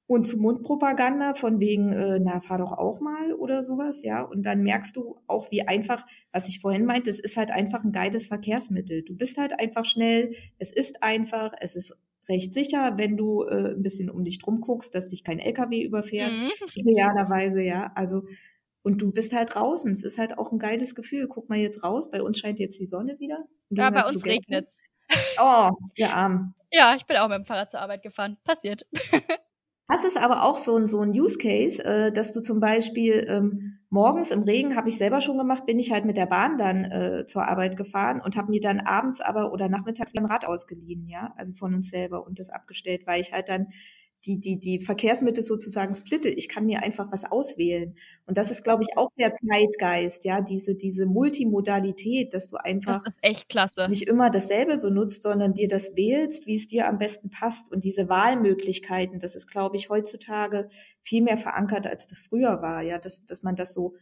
[0.07, 4.21] und zu Mundpropaganda von wegen, äh, na, fahr doch auch mal oder sowas, ja.
[4.21, 7.83] Und dann merkst du auch, wie einfach, was ich vorhin meinte, es ist halt einfach
[7.83, 9.03] ein geiles Verkehrsmittel.
[9.03, 11.97] Du bist halt einfach schnell, es ist einfach, es ist
[12.29, 15.81] recht sicher, wenn du äh, ein bisschen um dich drum guckst, dass dich kein LKW
[15.81, 16.51] überfährt, mhm.
[16.75, 17.91] idealerweise, ja.
[17.95, 18.25] Also,
[18.83, 19.91] und du bist halt draußen.
[19.91, 21.27] Es ist halt auch ein geiles Gefühl.
[21.27, 23.45] Guck mal jetzt raus, bei uns scheint jetzt die Sonne wieder.
[23.71, 24.67] Ja, bei uns regnet
[25.39, 26.53] Oh, der Arm.
[26.71, 28.37] Ja, ich bin auch mit dem Fahrrad zur Arbeit gefahren.
[28.43, 28.85] Passiert.
[29.87, 33.25] Das ist aber auch so ein, so ein Use Case, äh, dass du zum Beispiel
[33.27, 36.57] ähm, morgens im Regen, habe ich selber schon gemacht, bin ich halt mit der Bahn
[36.57, 40.45] dann äh, zur Arbeit gefahren und habe mir dann abends aber oder nachmittags ein Rad
[40.45, 43.67] ausgeliehen, ja, also von uns selber und das abgestellt, weil ich halt dann
[44.25, 46.29] die, die, die Verkehrsmittel sozusagen splitte.
[46.29, 47.95] Ich kann mir einfach was auswählen.
[48.25, 53.03] Und das ist, glaube ich, auch der Zeitgeist, ja, diese, diese Multimodalität, dass du einfach
[53.03, 53.87] das ist echt klasse.
[53.87, 57.71] nicht immer dasselbe benutzt, sondern dir das wählst, wie es dir am besten passt.
[57.71, 60.69] Und diese Wahlmöglichkeiten, das ist, glaube ich, heutzutage
[61.01, 63.93] viel mehr verankert, als das früher war, ja, dass, dass man das so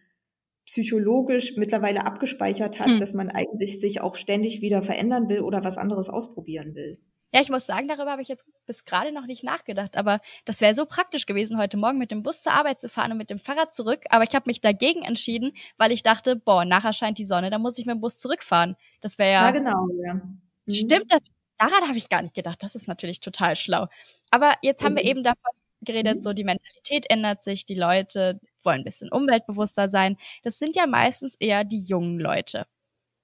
[0.66, 3.00] psychologisch mittlerweile abgespeichert hat, hm.
[3.00, 7.00] dass man eigentlich sich auch ständig wieder verändern will oder was anderes ausprobieren will.
[7.34, 10.62] Ja, ich muss sagen, darüber habe ich jetzt bis gerade noch nicht nachgedacht, aber das
[10.62, 13.32] wäre so praktisch gewesen, heute Morgen mit dem Bus zur Arbeit zu fahren und mit
[13.32, 14.02] dem Fahrrad zurück.
[14.10, 17.58] Aber ich habe mich dagegen entschieden, weil ich dachte, boah, nachher scheint die Sonne, da
[17.58, 18.76] muss ich mit dem Bus zurückfahren.
[19.02, 19.46] Das wäre ja.
[19.46, 20.14] Ja, genau, ja.
[20.14, 20.42] Mhm.
[20.70, 21.22] Stimmt, das,
[21.58, 22.62] daran habe ich gar nicht gedacht.
[22.62, 23.88] Das ist natürlich total schlau.
[24.30, 24.98] Aber jetzt haben mhm.
[24.98, 26.22] wir eben davon geredet, mhm.
[26.22, 30.18] so die Mentalität ändert sich, die Leute wollen ein bisschen umweltbewusster sein.
[30.44, 32.68] Das sind ja meistens eher die jungen Leute,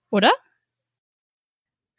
[0.10, 0.32] oder?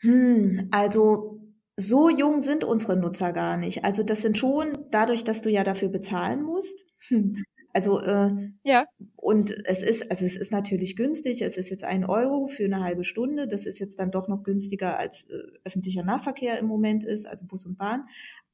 [0.01, 1.39] Hm, also
[1.81, 3.85] so jung sind unsere Nutzer gar nicht.
[3.85, 6.87] Also das sind schon dadurch, dass du ja dafür bezahlen musst.
[7.09, 7.35] Hm.
[7.73, 8.85] Also äh, ja.
[9.17, 11.43] Und es ist, also es ist natürlich günstig.
[11.43, 13.47] Es ist jetzt ein Euro für eine halbe Stunde.
[13.47, 17.47] Das ist jetzt dann doch noch günstiger als äh, öffentlicher Nahverkehr im Moment ist, also
[17.47, 18.07] Bus und Bahn.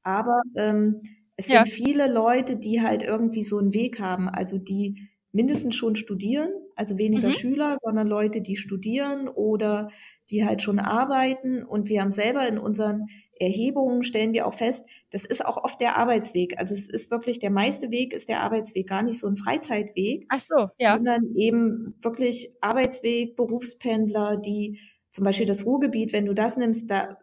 [0.02, 1.02] Aber ähm,
[1.36, 1.64] es ja.
[1.64, 6.50] sind viele Leute, die halt irgendwie so einen Weg haben, also die mindestens schon studieren,
[6.76, 7.32] also weniger mhm.
[7.32, 9.88] Schüler, sondern Leute, die studieren oder
[10.30, 11.64] die halt schon arbeiten.
[11.64, 13.06] Und wir haben selber in unseren
[13.38, 16.58] Erhebungen stellen wir auch fest, das ist auch oft der Arbeitsweg.
[16.58, 20.26] Also es ist wirklich der meiste Weg ist der Arbeitsweg, gar nicht so ein Freizeitweg.
[20.28, 20.94] Ach so, ja.
[20.96, 27.18] Sondern eben wirklich Arbeitsweg, Berufspendler, die zum Beispiel das Ruhrgebiet, wenn du das nimmst, da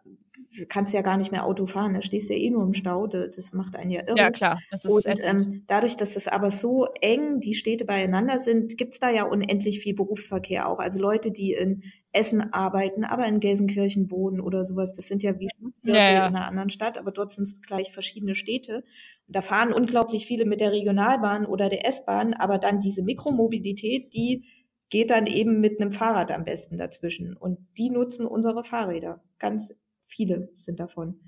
[0.68, 3.06] kannst ja gar nicht mehr Auto fahren, da stehst du ja eh nur im Stau,
[3.06, 4.18] das macht einen ja irre.
[4.18, 8.38] Ja, klar, das ist Und ähm, dadurch, dass das aber so eng die Städte beieinander
[8.38, 10.78] sind, gibt's da ja unendlich viel Berufsverkehr auch.
[10.78, 15.38] Also Leute, die in Essen arbeiten, aber in Gelsenkirchen wohnen oder sowas, das sind ja
[15.38, 15.48] wie
[15.82, 16.26] ja, ja.
[16.26, 18.84] in einer anderen Stadt, aber dort sind es gleich verschiedene Städte.
[19.26, 24.14] Und da fahren unglaublich viele mit der Regionalbahn oder der S-Bahn, aber dann diese Mikromobilität,
[24.14, 24.44] die
[24.90, 27.36] geht dann eben mit einem Fahrrad am besten dazwischen.
[27.36, 29.74] Und die nutzen unsere Fahrräder ganz
[30.14, 31.20] viele sind davon.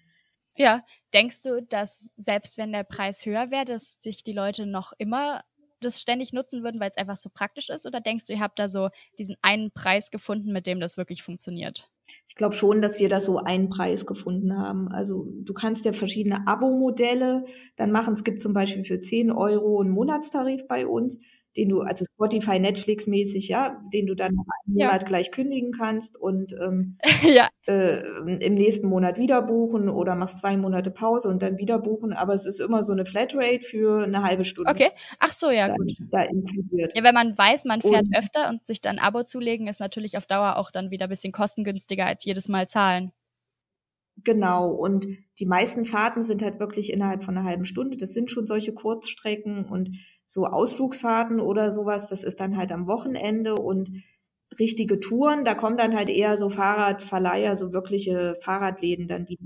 [0.56, 4.92] Ja, denkst du, dass selbst wenn der Preis höher wäre, dass sich die Leute noch
[4.96, 5.42] immer
[5.80, 7.86] das ständig nutzen würden, weil es einfach so praktisch ist?
[7.86, 11.22] Oder denkst du, ihr habt da so diesen einen Preis gefunden, mit dem das wirklich
[11.22, 11.90] funktioniert?
[12.28, 14.88] Ich glaube schon, dass wir da so einen Preis gefunden haben.
[14.88, 17.44] Also du kannst ja verschiedene Abo-Modelle
[17.76, 18.14] dann machen.
[18.14, 21.18] Es gibt zum Beispiel für 10 Euro einen Monatstarif bei uns
[21.56, 24.86] den du, also Spotify, Netflix mäßig, ja, den du dann nach einem ja.
[24.86, 27.48] Monat gleich kündigen kannst und ähm, ja.
[27.66, 32.12] äh, im nächsten Monat wieder buchen oder machst zwei Monate Pause und dann wieder buchen.
[32.12, 34.70] Aber es ist immer so eine Flatrate für eine halbe Stunde.
[34.70, 34.90] Okay.
[35.18, 35.92] Ach so, ja, dann, gut.
[36.10, 36.92] Da inkludiert.
[36.94, 39.80] Ja, wenn man weiß, man fährt und, öfter und sich dann ein Abo zulegen, ist
[39.80, 43.12] natürlich auf Dauer auch dann wieder ein bisschen kostengünstiger als jedes Mal zahlen.
[44.24, 45.06] Genau, und
[45.38, 47.98] die meisten Fahrten sind halt wirklich innerhalb von einer halben Stunde.
[47.98, 49.90] Das sind schon solche Kurzstrecken und
[50.26, 53.90] so Ausflugsfahrten oder sowas, das ist dann halt am Wochenende und
[54.58, 59.42] richtige Touren, da kommen dann halt eher so Fahrradverleiher, so wirkliche Fahrradläden dann wieder,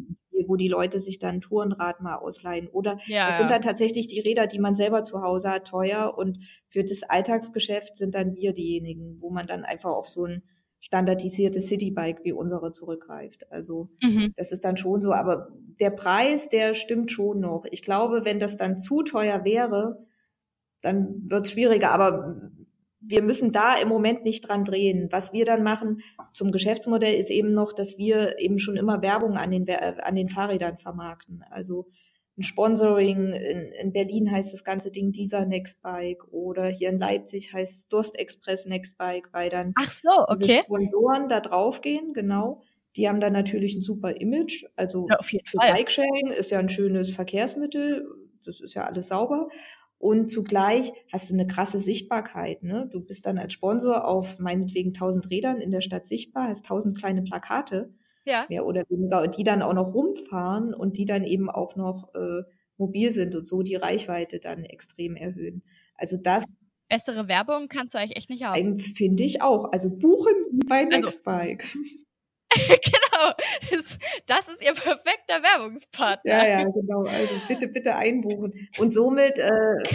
[0.47, 2.69] wo die Leute sich dann Tourenrad mal ausleihen.
[2.69, 6.15] Oder ja, das sind dann tatsächlich die Räder, die man selber zu Hause hat, teuer.
[6.17, 10.43] Und für das Alltagsgeschäft sind dann wir diejenigen, wo man dann einfach auf so ein
[10.81, 13.51] standardisiertes Citybike wie unsere zurückgreift.
[13.53, 14.33] Also mhm.
[14.37, 15.13] das ist dann schon so.
[15.13, 17.65] Aber der Preis, der stimmt schon noch.
[17.71, 20.07] Ich glaube, wenn das dann zu teuer wäre,
[20.83, 21.93] dann wird es schwieriger.
[21.93, 22.51] Aber
[23.01, 25.09] wir müssen da im Moment nicht dran drehen.
[25.11, 29.37] Was wir dann machen zum Geschäftsmodell ist eben noch, dass wir eben schon immer Werbung
[29.37, 31.45] an den, an den Fahrrädern vermarkten.
[31.51, 31.87] Also
[32.41, 33.33] ein Sponsoring.
[33.33, 38.19] In, in Berlin heißt das ganze Ding dieser Nextbike oder hier in Leipzig heißt Durst
[38.19, 40.61] Express Nextbike, weil dann Ach so, okay.
[40.65, 42.63] Sponsoren da draufgehen, genau.
[42.97, 44.65] Die haben dann natürlich ein super Image.
[44.75, 45.39] Also ja, für.
[45.55, 48.05] Bikesharing ist ja ein schönes Verkehrsmittel.
[48.45, 49.49] Das ist ja alles sauber.
[50.01, 52.63] Und zugleich hast du eine krasse Sichtbarkeit.
[52.63, 52.89] Ne?
[52.91, 56.97] Du bist dann als Sponsor auf meinetwegen 1000 Rädern in der Stadt sichtbar, hast 1000
[56.97, 57.93] kleine Plakate,
[58.25, 58.47] ja.
[58.49, 62.45] mehr oder weniger, die dann auch noch rumfahren und die dann eben auch noch äh,
[62.79, 65.63] mobil sind und so die Reichweite dann extrem erhöhen.
[65.97, 66.45] Also das
[66.89, 68.77] Bessere Werbung kannst du eigentlich echt nicht haben.
[68.77, 69.71] Finde ich auch.
[69.71, 71.77] Also buchen Sie bei also, Nextbike.
[72.69, 73.33] genau.
[73.71, 76.31] Das, das, ist ihr perfekter Werbungspartner.
[76.31, 77.05] Ja, ja, genau.
[77.05, 78.53] Also bitte, bitte einbuchen.
[78.79, 79.51] Und somit äh,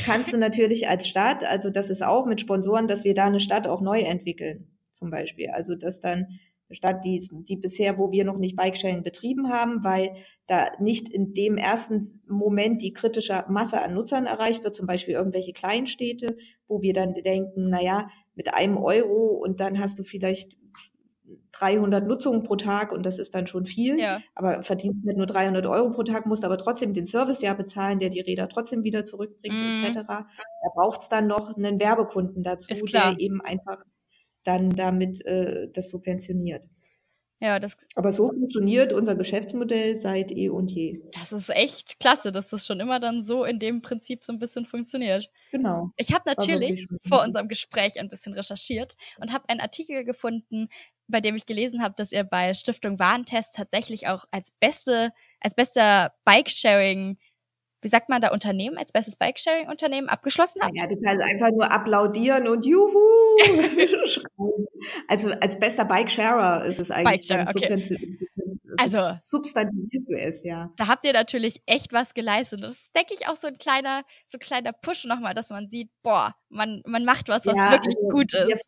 [0.06, 3.40] kannst du natürlich als Stadt, also das ist auch mit Sponsoren, dass wir da eine
[3.40, 5.50] Stadt auch neu entwickeln, zum Beispiel.
[5.50, 6.28] Also dass dann
[6.72, 10.16] Stadt, die, die bisher, wo wir noch nicht Bikesharing betrieben haben, weil
[10.48, 15.14] da nicht in dem ersten Moment die kritische Masse an Nutzern erreicht wird, zum Beispiel
[15.14, 16.38] irgendwelche Kleinstädte,
[16.68, 20.58] wo wir dann denken, na ja, mit einem Euro und dann hast du vielleicht
[21.60, 24.20] 300 Nutzungen pro Tag und das ist dann schon viel, ja.
[24.34, 28.00] aber verdienst nicht nur 300 Euro pro Tag, musst aber trotzdem den Service ja bezahlen,
[28.00, 29.86] der die Räder trotzdem wieder zurückbringt mm.
[29.86, 30.00] etc.
[30.08, 30.26] Da
[30.74, 33.80] braucht es dann noch einen Werbekunden dazu, der eben einfach
[34.44, 36.66] dann damit äh, das subventioniert.
[37.42, 37.76] Ja, das.
[37.96, 41.02] Aber so funktioniert unser Geschäftsmodell seit eh und je.
[41.12, 44.40] Das ist echt klasse, dass das schon immer dann so in dem Prinzip so ein
[44.40, 45.30] bisschen funktioniert.
[45.52, 45.92] Genau.
[45.98, 50.70] Ich habe natürlich vor unserem Gespräch ein bisschen recherchiert und habe einen Artikel gefunden,
[51.08, 55.56] bei dem ich gelesen habe, dass ihr bei Stiftung Warentest tatsächlich auch als beste, als
[55.56, 57.18] bester Bike-Sharing
[57.86, 60.76] wie sagt man da, Unternehmen als bestes Bike-Sharing-Unternehmen abgeschlossen habt?
[60.76, 62.90] Ja, du kannst einfach nur applaudieren und juhu
[65.08, 68.18] Also als bester Bike-Sharer ist es eigentlich Bike okay.
[68.78, 70.74] Also substantivierst du es, ja.
[70.78, 72.64] Da habt ihr natürlich echt was geleistet.
[72.64, 75.70] Das ist, denke ich, auch so ein kleiner, so ein kleiner Push nochmal, dass man
[75.70, 78.66] sieht, boah, man, man macht was, was ja, wirklich also gut ist.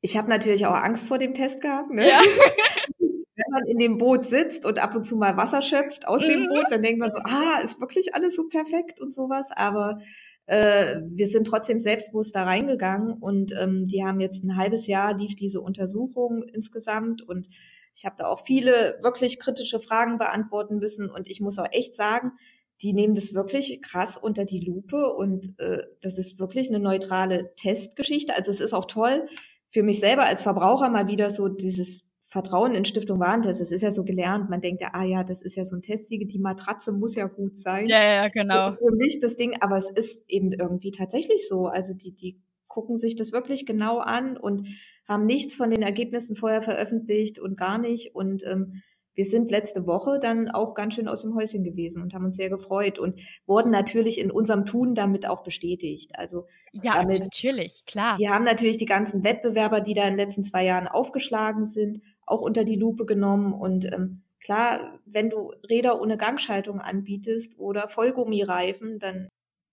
[0.00, 1.90] Ich habe natürlich auch Angst vor dem Test gehabt.
[1.90, 2.08] Ne?
[2.08, 2.20] Ja.
[3.38, 6.42] wenn man in dem Boot sitzt und ab und zu mal Wasser schöpft aus dem
[6.42, 6.48] mhm.
[6.48, 9.50] Boot, dann denkt man so, ah, ist wirklich alles so perfekt und sowas.
[9.54, 9.98] Aber
[10.46, 15.16] äh, wir sind trotzdem selbstbewusst da reingegangen und ähm, die haben jetzt ein halbes Jahr
[15.16, 17.48] lief diese Untersuchung insgesamt und
[17.94, 21.94] ich habe da auch viele wirklich kritische Fragen beantworten müssen und ich muss auch echt
[21.94, 22.32] sagen,
[22.80, 27.54] die nehmen das wirklich krass unter die Lupe und äh, das ist wirklich eine neutrale
[27.56, 28.34] Testgeschichte.
[28.34, 29.26] Also es ist auch toll
[29.70, 33.80] für mich selber als Verbraucher mal wieder so dieses Vertrauen in Stiftung Warentest, das ist
[33.80, 34.50] ja so gelernt.
[34.50, 37.26] Man denkt ja, ah ja, das ist ja so ein Testsiege, die Matratze muss ja
[37.26, 37.86] gut sein.
[37.86, 38.72] Ja, ja, genau.
[38.72, 41.66] Für mich das Ding, aber es ist eben irgendwie tatsächlich so.
[41.68, 44.68] Also die, die gucken sich das wirklich genau an und
[45.08, 48.14] haben nichts von den Ergebnissen vorher veröffentlicht und gar nicht.
[48.14, 48.82] Und ähm,
[49.14, 52.36] wir sind letzte Woche dann auch ganz schön aus dem Häuschen gewesen und haben uns
[52.36, 56.12] sehr gefreut und wurden natürlich in unserem Tun damit auch bestätigt.
[56.14, 58.14] Also ja, damit, natürlich, klar.
[58.16, 62.00] Die haben natürlich die ganzen Wettbewerber, die da in den letzten zwei Jahren aufgeschlagen sind,
[62.30, 63.52] auch unter die Lupe genommen.
[63.52, 69.28] Und ähm, klar, wenn du Räder ohne Gangschaltung anbietest oder Vollgummireifen, dann,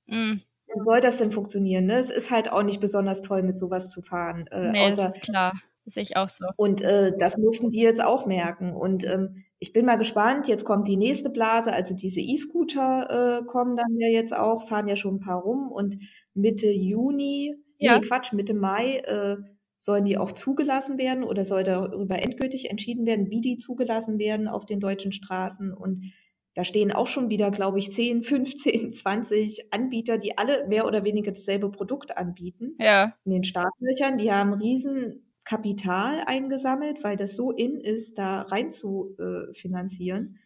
[0.08, 0.42] mm.
[0.68, 1.86] dann soll das denn funktionieren.
[1.86, 2.00] Ne?
[2.00, 4.48] Es ist halt auch nicht besonders toll, mit sowas zu fahren.
[4.48, 5.54] Äh, nee, außer, das ist klar.
[5.86, 6.46] Das sehe ich auch so.
[6.56, 8.74] Und äh, das mussten die jetzt auch merken.
[8.74, 10.48] Und ähm, ich bin mal gespannt.
[10.48, 11.72] Jetzt kommt die nächste Blase.
[11.72, 15.72] Also diese E-Scooter äh, kommen dann ja jetzt auch, fahren ja schon ein paar rum.
[15.72, 15.96] Und
[16.34, 18.00] Mitte Juni, ja.
[18.00, 19.38] nee, Quatsch, Mitte Mai äh,
[19.86, 24.48] Sollen die auch zugelassen werden oder soll darüber endgültig entschieden werden, wie die zugelassen werden
[24.48, 25.72] auf den deutschen Straßen?
[25.72, 26.12] Und
[26.56, 31.04] da stehen auch schon wieder, glaube ich, 10, 15, 20 Anbieter, die alle mehr oder
[31.04, 32.76] weniger dasselbe Produkt anbieten.
[32.80, 33.14] Ja.
[33.26, 34.18] In den Startlöchern.
[34.18, 40.40] Die haben riesen Kapital eingesammelt, weil das so in ist, da rein zu äh, finanzieren,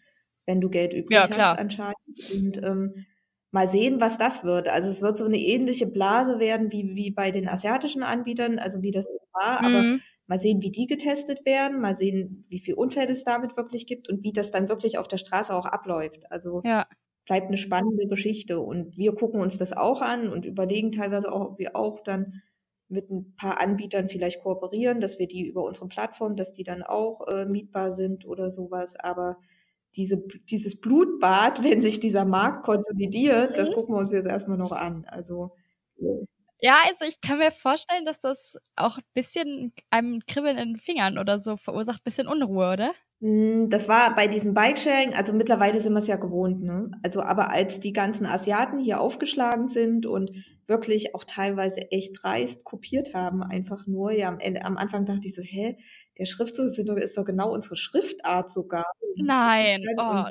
[0.47, 1.95] wenn du Geld übrig ja, hast anscheinend.
[2.33, 3.05] Und ähm,
[3.51, 4.67] mal sehen, was das wird.
[4.69, 8.81] Also es wird so eine ähnliche Blase werden wie, wie bei den asiatischen Anbietern, also
[8.81, 10.01] wie das war, aber mhm.
[10.27, 14.09] mal sehen, wie die getestet werden, mal sehen, wie viel Unfälle es damit wirklich gibt
[14.09, 16.31] und wie das dann wirklich auf der Straße auch abläuft.
[16.31, 16.87] Also ja.
[17.25, 21.51] bleibt eine spannende Geschichte und wir gucken uns das auch an und überlegen teilweise auch,
[21.51, 22.41] ob wir auch dann
[22.87, 26.81] mit ein paar Anbietern vielleicht kooperieren, dass wir die über unsere Plattform, dass die dann
[26.83, 29.37] auch äh, mietbar sind oder sowas, aber
[29.95, 33.73] diese, dieses Blutbad, wenn sich dieser Markt konsolidiert, das mhm.
[33.73, 35.05] gucken wir uns jetzt erstmal noch an.
[35.07, 35.55] Also.
[36.61, 40.79] Ja, also ich kann mir vorstellen, dass das auch ein bisschen einem Kribbeln in den
[40.79, 42.93] Fingern oder so verursacht, ein bisschen Unruhe, oder?
[43.21, 46.91] Hm, das war bei diesem Bikesharing, also mittlerweile sind wir es ja gewohnt, ne?
[47.03, 50.31] Also, aber als die ganzen Asiaten hier aufgeschlagen sind und
[50.67, 55.27] wirklich auch teilweise echt dreist kopiert haben, einfach nur, ja, am Ende, am Anfang dachte
[55.27, 55.77] ich so, hä,
[56.19, 58.85] der Schriftzug ist doch, genau unsere Schriftart sogar.
[59.15, 60.25] Nein, oh.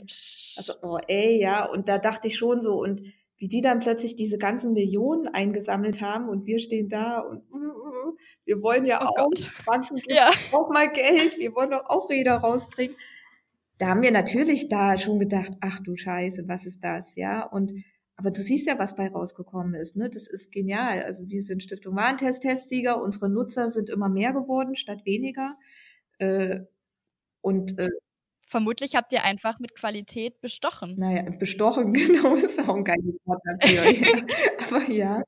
[0.57, 3.01] also, oh, ey, ja, und da dachte ich schon so, und
[3.39, 7.57] wie die dann plötzlich diese ganzen Millionen eingesammelt haben und wir stehen da und uh,
[7.57, 9.31] uh, wir wollen ja oh auch.
[9.65, 10.31] Banken ja.
[10.53, 12.97] auch mal Geld, wir wollen doch auch Räder rausbringen.
[13.79, 17.45] Da haben wir natürlich da schon gedacht, ach du Scheiße, was ist das, ja?
[17.45, 17.73] Und
[18.17, 20.11] aber du siehst ja, was bei rausgekommen ist, ne?
[20.11, 21.05] Das ist genial.
[21.05, 25.57] Also wir sind Stiftung Warentest-Testsieger, unsere Nutzer sind immer mehr geworden statt weniger.
[26.19, 26.61] Äh,
[27.41, 27.89] und äh,
[28.47, 30.95] Vermutlich habt ihr einfach mit Qualität bestochen.
[30.97, 33.91] Naja, bestochen, genau, ist auch ein geiles Wort dafür.
[33.93, 34.27] ja.
[34.67, 35.23] Aber ja,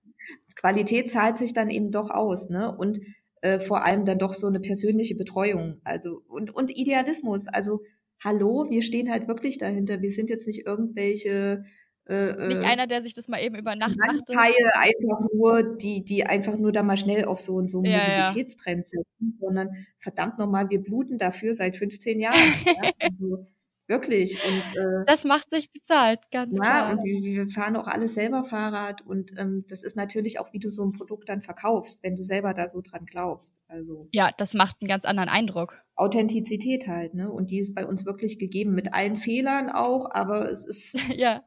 [0.57, 2.74] Qualität zahlt sich dann eben doch aus, ne?
[2.74, 3.00] Und
[3.42, 5.81] äh, vor allem dann doch so eine persönliche Betreuung.
[5.85, 7.46] Also, und, und Idealismus.
[7.46, 7.83] Also,
[8.24, 10.00] hallo, wir stehen halt wirklich dahinter.
[10.00, 11.64] Wir sind jetzt nicht irgendwelche
[12.11, 14.27] Äh, Nicht äh, einer, der sich das mal eben über Nacht macht.
[14.27, 17.99] Teile einfach nur, die, die einfach nur da mal schnell auf so, so einen ja,
[18.01, 22.37] Mobilitätstrend setzen, sondern verdammt nochmal, wir bluten dafür seit 15 Jahren.
[22.66, 22.90] ja?
[23.01, 23.46] also,
[23.90, 24.38] Wirklich.
[24.46, 26.90] Und, äh, das macht sich bezahlt, ganz ja, klar.
[26.90, 30.61] Ja, und wir, fahren auch alles selber Fahrrad und ähm, das ist natürlich auch, wie
[30.61, 33.61] du so ein Produkt dann verkaufst, wenn du selber da so dran glaubst.
[33.66, 35.83] Also ja, das macht einen ganz anderen Eindruck.
[35.96, 37.33] Authentizität halt, ne?
[37.33, 41.42] Und die ist bei uns wirklich gegeben, mit allen Fehlern auch, aber es ist ja.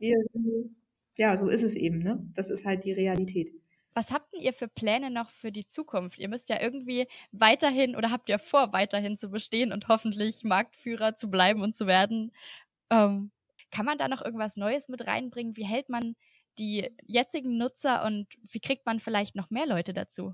[1.16, 2.28] Ja, so ist es eben, ne?
[2.36, 3.54] Das ist halt die Realität.
[3.94, 6.18] Was habt ihr für Pläne noch für die Zukunft?
[6.18, 11.16] Ihr müsst ja irgendwie weiterhin oder habt ihr vor, weiterhin zu bestehen und hoffentlich Marktführer
[11.16, 12.32] zu bleiben und zu werden?
[12.90, 13.32] Ähm,
[13.72, 15.56] kann man da noch irgendwas Neues mit reinbringen?
[15.58, 16.16] Wie hält man
[16.60, 20.34] die jetzigen Nutzer und wie kriegt man vielleicht noch mehr Leute dazu?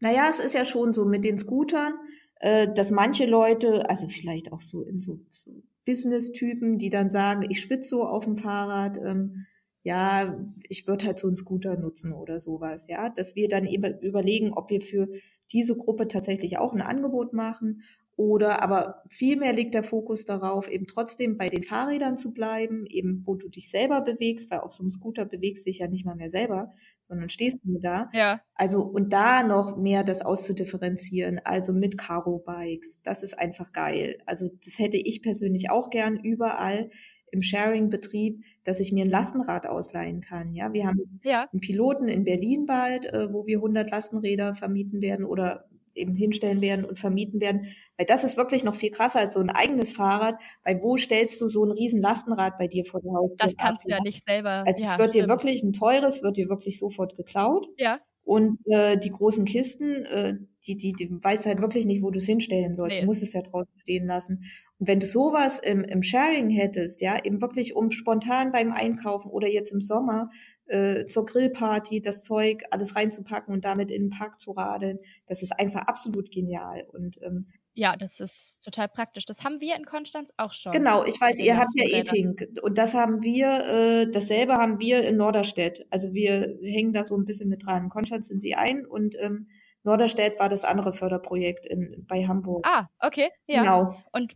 [0.00, 1.94] Naja, es ist ja schon so mit den Scootern,
[2.40, 7.46] äh, dass manche Leute, also vielleicht auch so in so, so Business-Typen, die dann sagen,
[7.48, 9.46] ich spitze so auf dem Fahrrad, ähm,
[9.82, 13.98] ja, ich würde halt so einen Scooter nutzen oder sowas, ja, dass wir dann eben
[14.00, 15.08] überlegen, ob wir für
[15.50, 17.82] diese Gruppe tatsächlich auch ein Angebot machen
[18.16, 23.22] oder aber vielmehr liegt der Fokus darauf, eben trotzdem bei den Fahrrädern zu bleiben, eben
[23.26, 26.04] wo du dich selber bewegst, weil auf so einem Scooter bewegst du dich ja nicht
[26.04, 28.10] mal mehr selber, sondern stehst du da.
[28.12, 28.40] Ja.
[28.54, 34.18] Also und da noch mehr das auszudifferenzieren, also mit Cargo-Bikes, das ist einfach geil.
[34.26, 36.90] Also das hätte ich persönlich auch gern überall
[37.32, 40.54] im Sharing-Betrieb, dass ich mir ein Lastenrad ausleihen kann.
[40.54, 41.48] Ja, wir haben ja.
[41.50, 45.64] einen Piloten in Berlin bald, äh, wo wir 100 Lastenräder vermieten werden oder
[45.94, 47.66] eben hinstellen werden und vermieten werden.
[47.96, 50.36] Weil das ist wirklich noch viel krasser als so ein eigenes Fahrrad.
[50.64, 53.36] Weil wo stellst du so ein riesen Lastenrad bei dir vor der Haustür?
[53.38, 53.88] Das kannst ab?
[53.88, 54.64] du ja nicht selber.
[54.66, 55.24] Also ja, es wird stimmt.
[55.24, 57.66] dir wirklich ein teures, wird dir wirklich sofort geklaut.
[57.78, 57.98] Ja.
[58.24, 62.18] Und äh, die großen Kisten, äh, die, die, die weißt halt wirklich nicht, wo du
[62.18, 62.96] es hinstellen sollst.
[62.96, 63.00] Nee.
[63.02, 64.44] Du musst es ja draußen stehen lassen.
[64.78, 69.30] Und wenn du sowas im, im Sharing hättest, ja, eben wirklich um spontan beim Einkaufen
[69.30, 70.30] oder jetzt im Sommer
[70.66, 75.42] äh, zur Grillparty das Zeug alles reinzupacken und damit in den Park zu radeln, das
[75.42, 76.84] ist einfach absolut genial.
[76.92, 79.24] Und ähm, ja, das ist total praktisch.
[79.24, 80.72] Das haben wir in Konstanz auch schon.
[80.72, 85.02] Genau, ich weiß, ihr habt ja Eating und das haben wir, äh, dasselbe haben wir
[85.08, 85.86] in Norderstedt.
[85.90, 87.84] Also wir hängen da so ein bisschen mit dran.
[87.84, 89.48] In Konstanz sind sie ein und ähm,
[89.84, 92.66] Norderstedt war das andere Förderprojekt in, bei Hamburg.
[92.66, 93.62] Ah, okay, ja.
[93.62, 93.96] Genau.
[94.12, 94.34] Und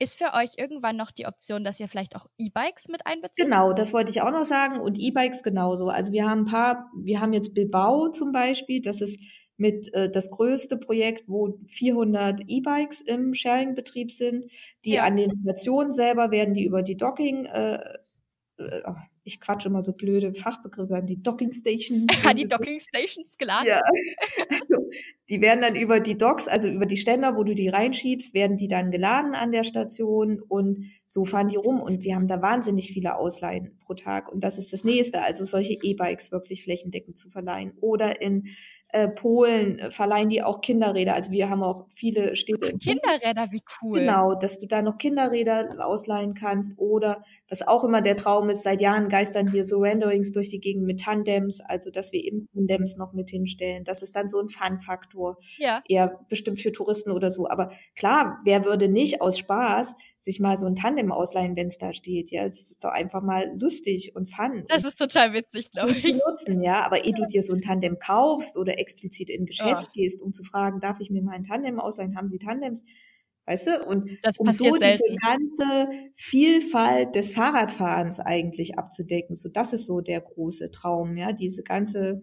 [0.00, 3.44] ist für euch irgendwann noch die Option, dass ihr vielleicht auch E-Bikes mit einbezieht?
[3.44, 5.88] Genau, das wollte ich auch noch sagen und E-Bikes genauso.
[5.88, 9.18] Also wir haben ein paar, wir haben jetzt Bilbao zum Beispiel, das ist
[9.56, 14.46] mit äh, das größte Projekt, wo 400 E-Bikes im Sharing-Betrieb sind.
[14.84, 15.02] Die ja.
[15.02, 17.80] an den Stationen selber werden die über die Docking äh,
[19.24, 22.06] ich quatsche immer so blöde Fachbegriffe an, die Docking Stations.
[22.36, 23.68] die Docking Stations geladen.
[23.68, 23.80] Ja.
[24.50, 24.90] Also,
[25.28, 28.56] die werden dann über die Docks, also über die Ständer, wo du die reinschiebst, werden
[28.56, 32.42] die dann geladen an der Station und so fahren die rum und wir haben da
[32.42, 37.16] wahnsinnig viele Ausleihen pro Tag und das ist das nächste, also solche E-Bikes wirklich flächendeckend
[37.18, 38.48] zu verleihen oder in
[38.90, 41.14] äh, Polen äh, verleihen die auch Kinderräder.
[41.14, 42.72] Also wir haben auch viele Städte.
[42.74, 44.00] Ach, Kinderräder, wie cool.
[44.00, 48.62] Genau, dass du da noch Kinderräder ausleihen kannst oder was auch immer der Traum ist,
[48.62, 52.48] seit Jahren geistern wir so Renderings durch die Gegend mit Tandems, also dass wir eben
[52.54, 53.84] Tandems noch mit hinstellen.
[53.84, 55.36] Das ist dann so ein Fun-Faktor.
[55.58, 55.82] Ja.
[55.86, 57.48] Eher bestimmt für Touristen oder so.
[57.48, 61.78] Aber klar, wer würde nicht aus Spaß sich mal so ein Tandem ausleihen, wenn es
[61.78, 62.30] da steht?
[62.30, 64.64] Ja, es ist doch einfach mal lustig und fun.
[64.68, 66.18] Das ist total witzig, glaube ich.
[66.28, 69.92] Nutzen, ja, aber ehe du dir so ein Tandem kaufst oder explizit in Geschäft oh.
[69.94, 72.16] gehst, um zu fragen, darf ich mir mal ein Tandem ausleihen?
[72.16, 72.84] Haben Sie Tandems?
[73.48, 73.84] Weißt du?
[73.86, 75.02] Und das um so selten.
[75.06, 79.36] diese ganze Vielfalt des Fahrradfahrens eigentlich abzudecken.
[79.36, 82.20] So, das ist so der große Traum, ja, diese ganze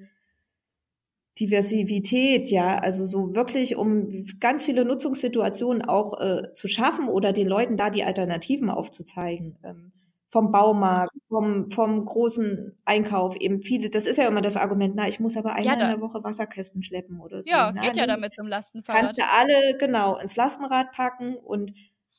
[1.39, 7.48] Diversität, ja, also so wirklich, um ganz viele Nutzungssituationen auch äh, zu schaffen oder den
[7.48, 9.58] Leuten da die Alternativen aufzuzeigen.
[9.63, 9.91] Ähm,
[10.36, 15.08] vom Baumarkt, vom, vom großen Einkauf eben viele, das ist ja immer das Argument, na,
[15.08, 17.50] ich muss aber einmal ja, in der Woche Wasserkästen schleppen oder so.
[17.50, 19.02] Ja, na, geht ja damit zum Lastenfahrrad.
[19.02, 21.71] Kannst du alle, genau, ins Lastenrad packen und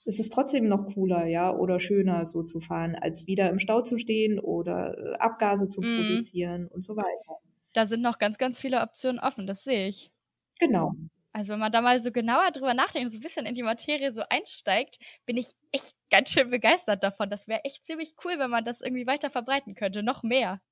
[0.07, 3.83] es ist trotzdem noch cooler, ja, oder schöner so zu fahren, als wieder im Stau
[3.83, 5.85] zu stehen oder äh, Abgase zu mm.
[5.85, 7.41] produzieren und so weiter.
[7.77, 10.11] Da sind noch ganz, ganz viele Optionen offen, das sehe ich.
[10.59, 10.95] Genau.
[11.35, 14.15] Also wenn man da mal so genauer drüber nachdenkt, so ein bisschen in die Materie
[14.15, 17.29] so einsteigt, bin ich echt ganz schön begeistert davon.
[17.29, 20.63] Das wäre echt ziemlich cool, wenn man das irgendwie weiter verbreiten könnte, noch mehr.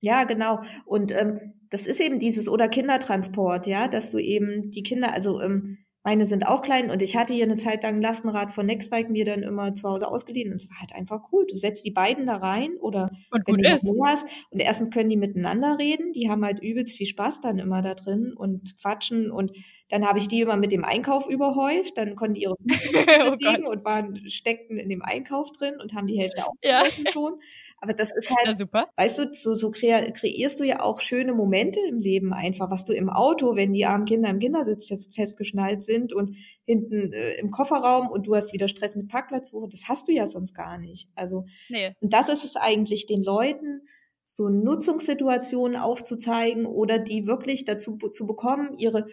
[0.00, 0.62] Ja, genau.
[0.86, 5.42] Und ähm, das ist eben dieses oder Kindertransport, ja, dass du eben die Kinder, also
[5.42, 8.66] ähm, meine sind auch klein und ich hatte hier eine Zeit lang ein Lastenrad von
[8.66, 11.46] Nextbike mir dann immer zu Hause ausgeliehen und es war halt einfach cool.
[11.46, 13.90] Du setzt die beiden da rein oder und wenn du ist.
[14.04, 17.82] hast und erstens können die miteinander reden, die haben halt übelst viel Spaß dann immer
[17.82, 19.52] da drin und quatschen und
[19.88, 23.66] dann habe ich die immer mit dem Einkauf überhäuft, dann konnten die ihre oh bewegen
[23.66, 26.84] und waren, steckten in dem Einkauf drin und haben die Hälfte auch ja.
[27.10, 27.40] schon.
[27.80, 28.88] Aber das ist halt, Na, super.
[28.96, 32.92] weißt du, so, so kreierst du ja auch schöne Momente im Leben einfach, was du
[32.92, 37.50] im Auto, wenn die armen Kinder im Kindersitz fest, festgeschnallt sind und hinten äh, im
[37.50, 41.08] Kofferraum und du hast wieder Stress mit Parkplatzsuche, das hast du ja sonst gar nicht.
[41.14, 41.94] Also, nee.
[42.00, 43.82] und das ist es eigentlich den Leuten,
[44.30, 49.06] so Nutzungssituationen aufzuzeigen oder die wirklich dazu zu bekommen, ihre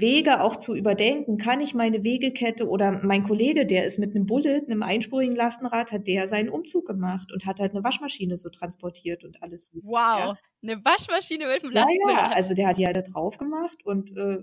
[0.00, 1.38] Wege auch zu überdenken.
[1.38, 5.92] Kann ich meine Wegekette oder mein Kollege, der ist mit einem Bullet, einem einspurigen Lastenrad,
[5.92, 9.70] hat der seinen Umzug gemacht und hat halt eine Waschmaschine so transportiert und alles.
[9.74, 10.38] Wow, ja.
[10.62, 12.10] eine Waschmaschine mit dem Lastenrad.
[12.10, 14.42] Ja, ja, also der hat die halt da drauf gemacht und äh,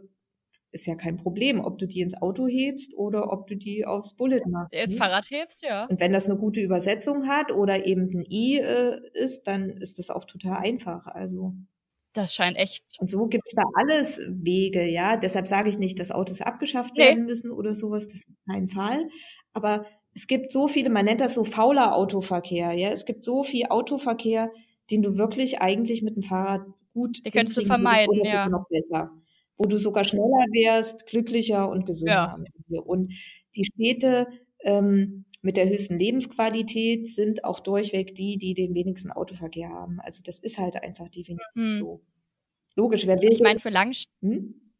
[0.72, 4.16] ist ja kein Problem, ob du die ins Auto hebst oder ob du die aufs
[4.16, 4.74] Bullet machst.
[4.74, 5.86] Ins Fahrrad hebst, ja.
[5.86, 9.99] Und wenn das eine gute Übersetzung hat oder eben ein I äh, ist, dann ist
[9.99, 11.08] das auch total einfach.
[11.08, 11.54] Also
[12.14, 12.84] das scheint echt.
[12.99, 15.18] Und so gibt es da alles Wege, ja.
[15.18, 17.03] Deshalb sage ich nicht, dass Autos abgeschafft nee.
[17.03, 18.07] werden müssen oder sowas.
[18.07, 19.07] Das ist kein Fall.
[19.53, 22.89] Aber es gibt so viele, man nennt das so fauler Autoverkehr, ja.
[22.89, 24.51] Es gibt so viel Autoverkehr,
[24.89, 26.62] den du wirklich eigentlich mit dem Fahrrad
[26.93, 27.26] gut.
[27.26, 28.49] Die könntest du vermeiden, ja.
[28.49, 29.12] Noch besser.
[29.57, 32.38] Wo du sogar schneller wärst, glücklicher und gesünder.
[32.68, 32.82] Ja.
[32.82, 33.14] Und
[33.55, 34.28] die Städte,
[34.64, 40.00] ähm, mit der höchsten Lebensqualität sind auch durchweg die, die den wenigsten Autoverkehr haben.
[40.02, 41.72] Also das ist halt einfach definitiv hm.
[41.72, 42.02] so.
[42.76, 43.32] Logisch, wer will.
[43.32, 44.70] Ich meine, für, Lang hm?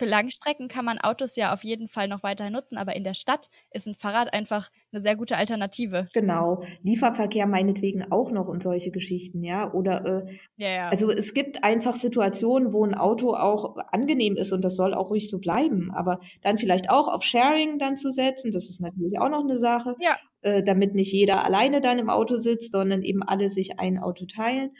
[0.00, 3.12] Für Langstrecken kann man Autos ja auf jeden Fall noch weiterhin nutzen, aber in der
[3.12, 6.08] Stadt ist ein Fahrrad einfach eine sehr gute Alternative.
[6.14, 6.62] Genau.
[6.82, 9.70] Lieferverkehr meinetwegen auch noch und solche Geschichten, ja.
[9.74, 10.88] Oder äh, ja, ja.
[10.88, 15.10] also es gibt einfach Situationen, wo ein Auto auch angenehm ist und das soll auch
[15.10, 15.90] ruhig so bleiben.
[15.94, 19.58] Aber dann vielleicht auch auf Sharing dann zu setzen, das ist natürlich auch noch eine
[19.58, 19.96] Sache.
[20.00, 20.16] Ja.
[20.40, 24.24] Äh, damit nicht jeder alleine dann im Auto sitzt, sondern eben alle sich ein Auto
[24.24, 24.70] teilen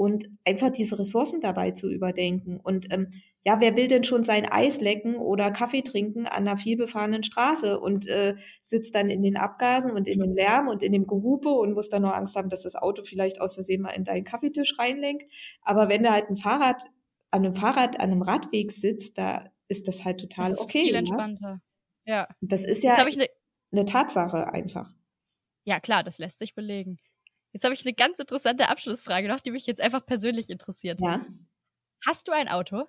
[0.00, 2.58] und einfach diese Ressourcen dabei zu überdenken.
[2.58, 3.08] Und ähm,
[3.44, 7.78] ja, wer will denn schon sein Eis lecken oder Kaffee trinken an einer vielbefahrenen Straße
[7.78, 11.50] und äh, sitzt dann in den Abgasen und in dem Lärm und in dem Gehupe
[11.50, 14.24] und muss dann nur Angst haben, dass das Auto vielleicht aus Versehen mal in deinen
[14.24, 15.30] Kaffeetisch reinlenkt.
[15.60, 16.82] Aber wenn da halt ein Fahrrad
[17.30, 20.80] an einem Fahrrad an einem Radweg sitzt, da ist das halt total das ist okay.
[20.80, 21.60] Viel entspannter.
[22.06, 22.14] Ja.
[22.14, 22.28] ja.
[22.40, 23.26] Das ist ja ne
[23.70, 24.94] eine Tatsache einfach.
[25.64, 26.98] Ja, klar, das lässt sich belegen.
[27.52, 31.00] Jetzt habe ich eine ganz interessante Abschlussfrage noch, die mich jetzt einfach persönlich interessiert.
[31.00, 31.24] Ja.
[32.06, 32.84] Hast du ein Auto?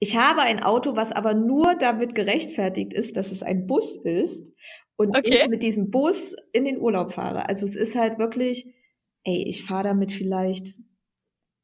[0.00, 4.50] Ich habe ein Auto, was aber nur damit gerechtfertigt ist, dass es ein Bus ist
[4.96, 5.42] und okay.
[5.42, 7.48] ich mit diesem Bus in den Urlaub fahre.
[7.48, 8.66] Also es ist halt wirklich,
[9.24, 10.74] ey, ich fahre damit vielleicht,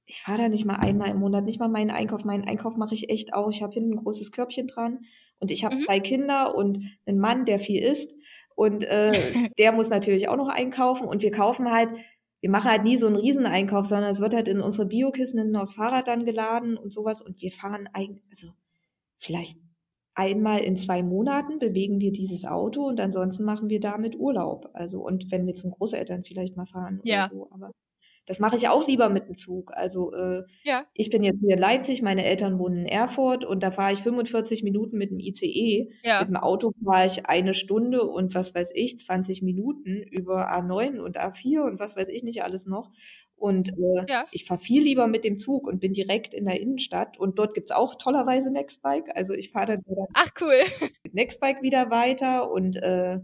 [0.05, 2.25] ich fahre da nicht mal einmal im Monat, nicht mal meinen Einkauf.
[2.25, 3.51] Meinen Einkauf mache ich echt auch.
[3.51, 5.01] Ich habe hinten ein großes Körbchen dran
[5.39, 5.83] und ich habe mhm.
[5.83, 8.13] zwei Kinder und einen Mann, der viel isst
[8.57, 9.13] und äh,
[9.59, 11.93] der muss natürlich auch noch einkaufen und wir kaufen halt
[12.41, 15.57] wir machen halt nie so einen Rieseneinkauf, sondern es wird halt in unsere Biokissen hinten
[15.57, 17.23] aufs Fahrrad dann geladen und sowas.
[17.23, 18.53] Und wir fahren eigentlich, also
[19.17, 19.59] vielleicht
[20.15, 24.71] einmal in zwei Monaten bewegen wir dieses Auto und ansonsten machen wir damit Urlaub.
[24.75, 27.25] Also und wenn wir zum Großeltern vielleicht mal fahren ja.
[27.25, 27.49] oder so.
[27.51, 27.73] Aber
[28.27, 29.73] das mache ich auch lieber mit dem Zug.
[29.75, 30.85] Also äh, ja.
[30.95, 34.03] ich bin jetzt hier in Leipzig, meine Eltern wohnen in Erfurt und da fahre ich
[34.03, 35.91] 45 Minuten mit dem ICE.
[36.03, 36.21] Ja.
[36.21, 40.99] Mit dem Auto fahre ich eine Stunde und was weiß ich, 20 Minuten über A9
[40.99, 42.91] und A4 und was weiß ich nicht alles noch.
[43.37, 44.25] Und äh, ja.
[44.33, 47.19] ich fahre viel lieber mit dem Zug und bin direkt in der Innenstadt.
[47.19, 49.15] Und dort gibt's auch tollerweise Nextbike.
[49.15, 50.57] Also ich fahre dann Ach cool.
[51.05, 53.19] mit Nextbike wieder weiter und äh,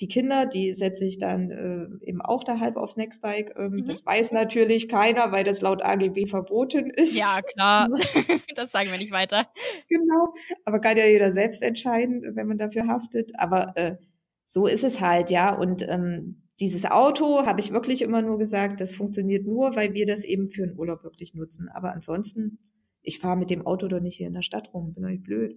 [0.00, 3.54] die Kinder, die setze ich dann äh, eben auch da halb aufs Nextbike.
[3.56, 3.84] Ähm, mhm.
[3.86, 7.16] Das weiß natürlich keiner, weil das laut AGB verboten ist.
[7.16, 7.88] Ja, klar.
[8.56, 9.46] das sagen wir nicht weiter.
[9.88, 10.34] Genau.
[10.64, 13.32] Aber kann ja jeder selbst entscheiden, wenn man dafür haftet.
[13.38, 13.96] Aber äh,
[14.44, 15.54] so ist es halt, ja.
[15.54, 20.04] Und ähm, dieses Auto habe ich wirklich immer nur gesagt, das funktioniert nur, weil wir
[20.04, 21.70] das eben für einen Urlaub wirklich nutzen.
[21.70, 22.58] Aber ansonsten,
[23.02, 25.56] ich fahre mit dem Auto doch nicht hier in der Stadt rum, bin euch blöd.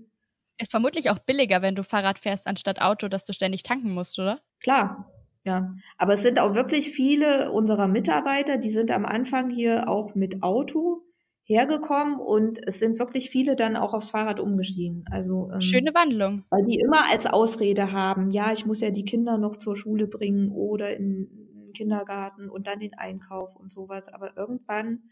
[0.60, 4.20] Ist vermutlich auch billiger, wenn du Fahrrad fährst anstatt Auto, dass du ständig tanken musst,
[4.20, 4.42] oder?
[4.62, 5.10] Klar,
[5.46, 5.70] ja.
[5.98, 10.44] Aber es sind auch wirklich viele unserer Mitarbeiter, die sind am Anfang hier auch mit
[10.44, 11.04] Auto
[11.50, 15.06] hergekommen und es sind wirklich viele dann auch aufs Fahrrad umgestiegen.
[15.10, 19.06] Also ähm, schöne Wandlung, weil die immer als Ausrede haben, ja, ich muss ja die
[19.06, 21.28] Kinder noch zur Schule bringen oder in
[21.70, 24.10] den Kindergarten und dann den Einkauf und sowas.
[24.14, 25.04] Aber irgendwann,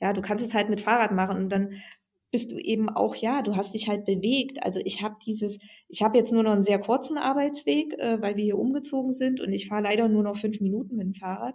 [0.00, 1.70] ja, du kannst es halt mit Fahrrad machen und dann
[2.36, 4.62] bist du eben auch, ja, du hast dich halt bewegt.
[4.62, 5.58] Also ich habe dieses,
[5.88, 9.40] ich habe jetzt nur noch einen sehr kurzen Arbeitsweg, äh, weil wir hier umgezogen sind
[9.40, 11.54] und ich fahre leider nur noch fünf Minuten mit dem Fahrrad.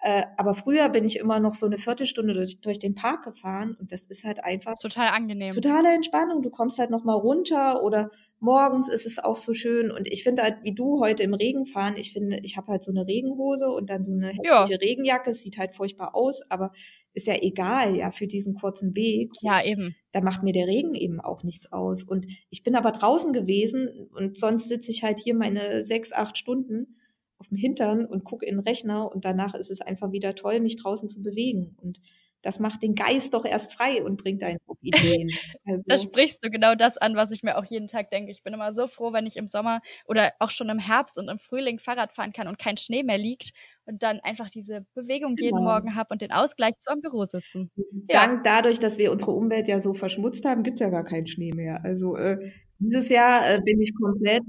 [0.00, 3.74] Äh, aber früher bin ich immer noch so eine Viertelstunde durch, durch den Park gefahren
[3.80, 5.52] und das ist halt einfach ist total angenehm.
[5.52, 6.42] Totale Entspannung.
[6.42, 8.10] Du kommst halt noch mal runter oder
[8.40, 11.66] morgens ist es auch so schön und ich finde halt wie du heute im Regen
[11.66, 11.94] fahren.
[11.96, 14.64] Ich finde, ich habe halt so eine Regenhose und dann so eine heftige ja.
[14.64, 15.30] Regenjacke.
[15.30, 16.72] Es sieht halt furchtbar aus, aber
[17.14, 19.32] ist ja egal, ja, für diesen kurzen Weg.
[19.40, 19.96] Ja, eben.
[20.12, 22.04] Da macht mir der Regen eben auch nichts aus.
[22.04, 26.38] Und ich bin aber draußen gewesen und sonst sitze ich halt hier meine sechs, acht
[26.38, 26.96] Stunden
[27.38, 30.60] auf dem Hintern und gucke in den Rechner und danach ist es einfach wieder toll,
[30.60, 31.76] mich draußen zu bewegen.
[31.80, 32.00] Und
[32.42, 35.30] das macht den Geist doch erst frei und bringt einen auf Ideen.
[35.66, 35.82] Also.
[35.86, 38.30] da sprichst du genau das an, was ich mir auch jeden Tag denke.
[38.30, 41.28] Ich bin immer so froh, wenn ich im Sommer oder auch schon im Herbst und
[41.28, 43.50] im Frühling Fahrrad fahren kann und kein Schnee mehr liegt
[43.86, 45.46] und dann einfach diese Bewegung genau.
[45.46, 47.70] jeden Morgen habe und den Ausgleich zu am Büro sitzen.
[48.08, 48.26] Ja.
[48.26, 51.26] Dank dadurch, dass wir unsere Umwelt ja so verschmutzt haben, gibt es ja gar keinen
[51.26, 51.84] Schnee mehr.
[51.84, 54.44] Also äh, dieses Jahr äh, bin ich komplett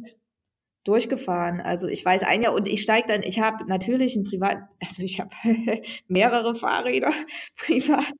[0.83, 1.61] durchgefahren.
[1.61, 5.03] Also ich weiß ein Jahr und ich steige dann, ich habe natürlich ein Privat, also
[5.03, 5.31] ich habe
[6.07, 7.11] mehrere Fahrräder
[7.57, 8.11] privat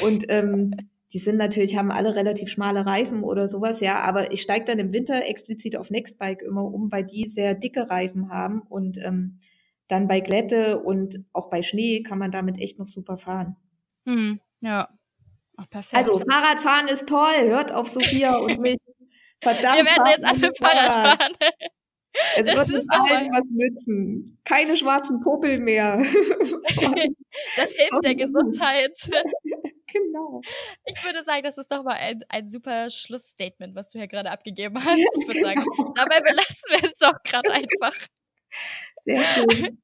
[0.00, 0.74] und ähm,
[1.12, 4.78] die sind natürlich, haben alle relativ schmale Reifen oder sowas, ja, aber ich steige dann
[4.78, 9.38] im Winter explizit auf Nextbike immer um, weil die sehr dicke Reifen haben und ähm,
[9.88, 13.56] dann bei Glätte und auch bei Schnee kann man damit echt noch super fahren.
[14.04, 14.88] Hm, ja.
[15.56, 15.94] Ach, perfekt.
[15.94, 18.76] Also Fahrradfahren ist toll, hört auf Sophia und mich.
[19.40, 19.78] Verdammt.
[19.78, 21.32] Wir werden jetzt alle Fahrrad fahren.
[22.36, 24.38] Es wird uns allen was nützen.
[24.44, 25.96] Keine schwarzen Popel mehr.
[27.56, 28.92] das hilft der Gesundheit.
[29.90, 30.42] Genau.
[30.84, 34.30] Ich würde sagen, das ist doch mal ein, ein super Schlussstatement, was du hier gerade
[34.30, 34.98] abgegeben hast.
[34.98, 35.64] Ich würde sagen,
[35.94, 37.96] dabei belassen wir es doch gerade einfach.
[39.00, 39.80] Sehr schön.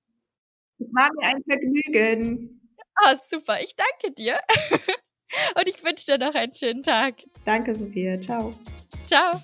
[0.78, 2.60] Es war mir ein Vergnügen.
[2.96, 3.62] Ah, oh, super.
[3.62, 4.38] Ich danke dir.
[5.56, 7.14] Und ich wünsche dir noch einen schönen Tag.
[7.44, 8.20] Danke, Sophia.
[8.20, 8.54] Ciao.
[9.04, 9.40] Ciao.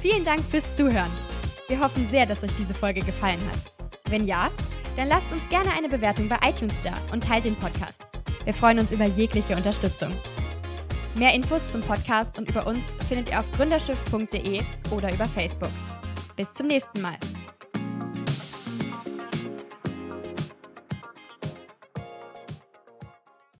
[0.00, 1.27] Vielen Dank fürs Zuhören.
[1.68, 3.90] Wir hoffen sehr, dass euch diese Folge gefallen hat.
[4.08, 4.50] Wenn ja,
[4.96, 8.06] dann lasst uns gerne eine Bewertung bei iTunes da und teilt den Podcast.
[8.44, 10.12] Wir freuen uns über jegliche Unterstützung.
[11.14, 15.70] Mehr Infos zum Podcast und über uns findet ihr auf gründerschiff.de oder über Facebook.
[16.36, 17.18] Bis zum nächsten Mal.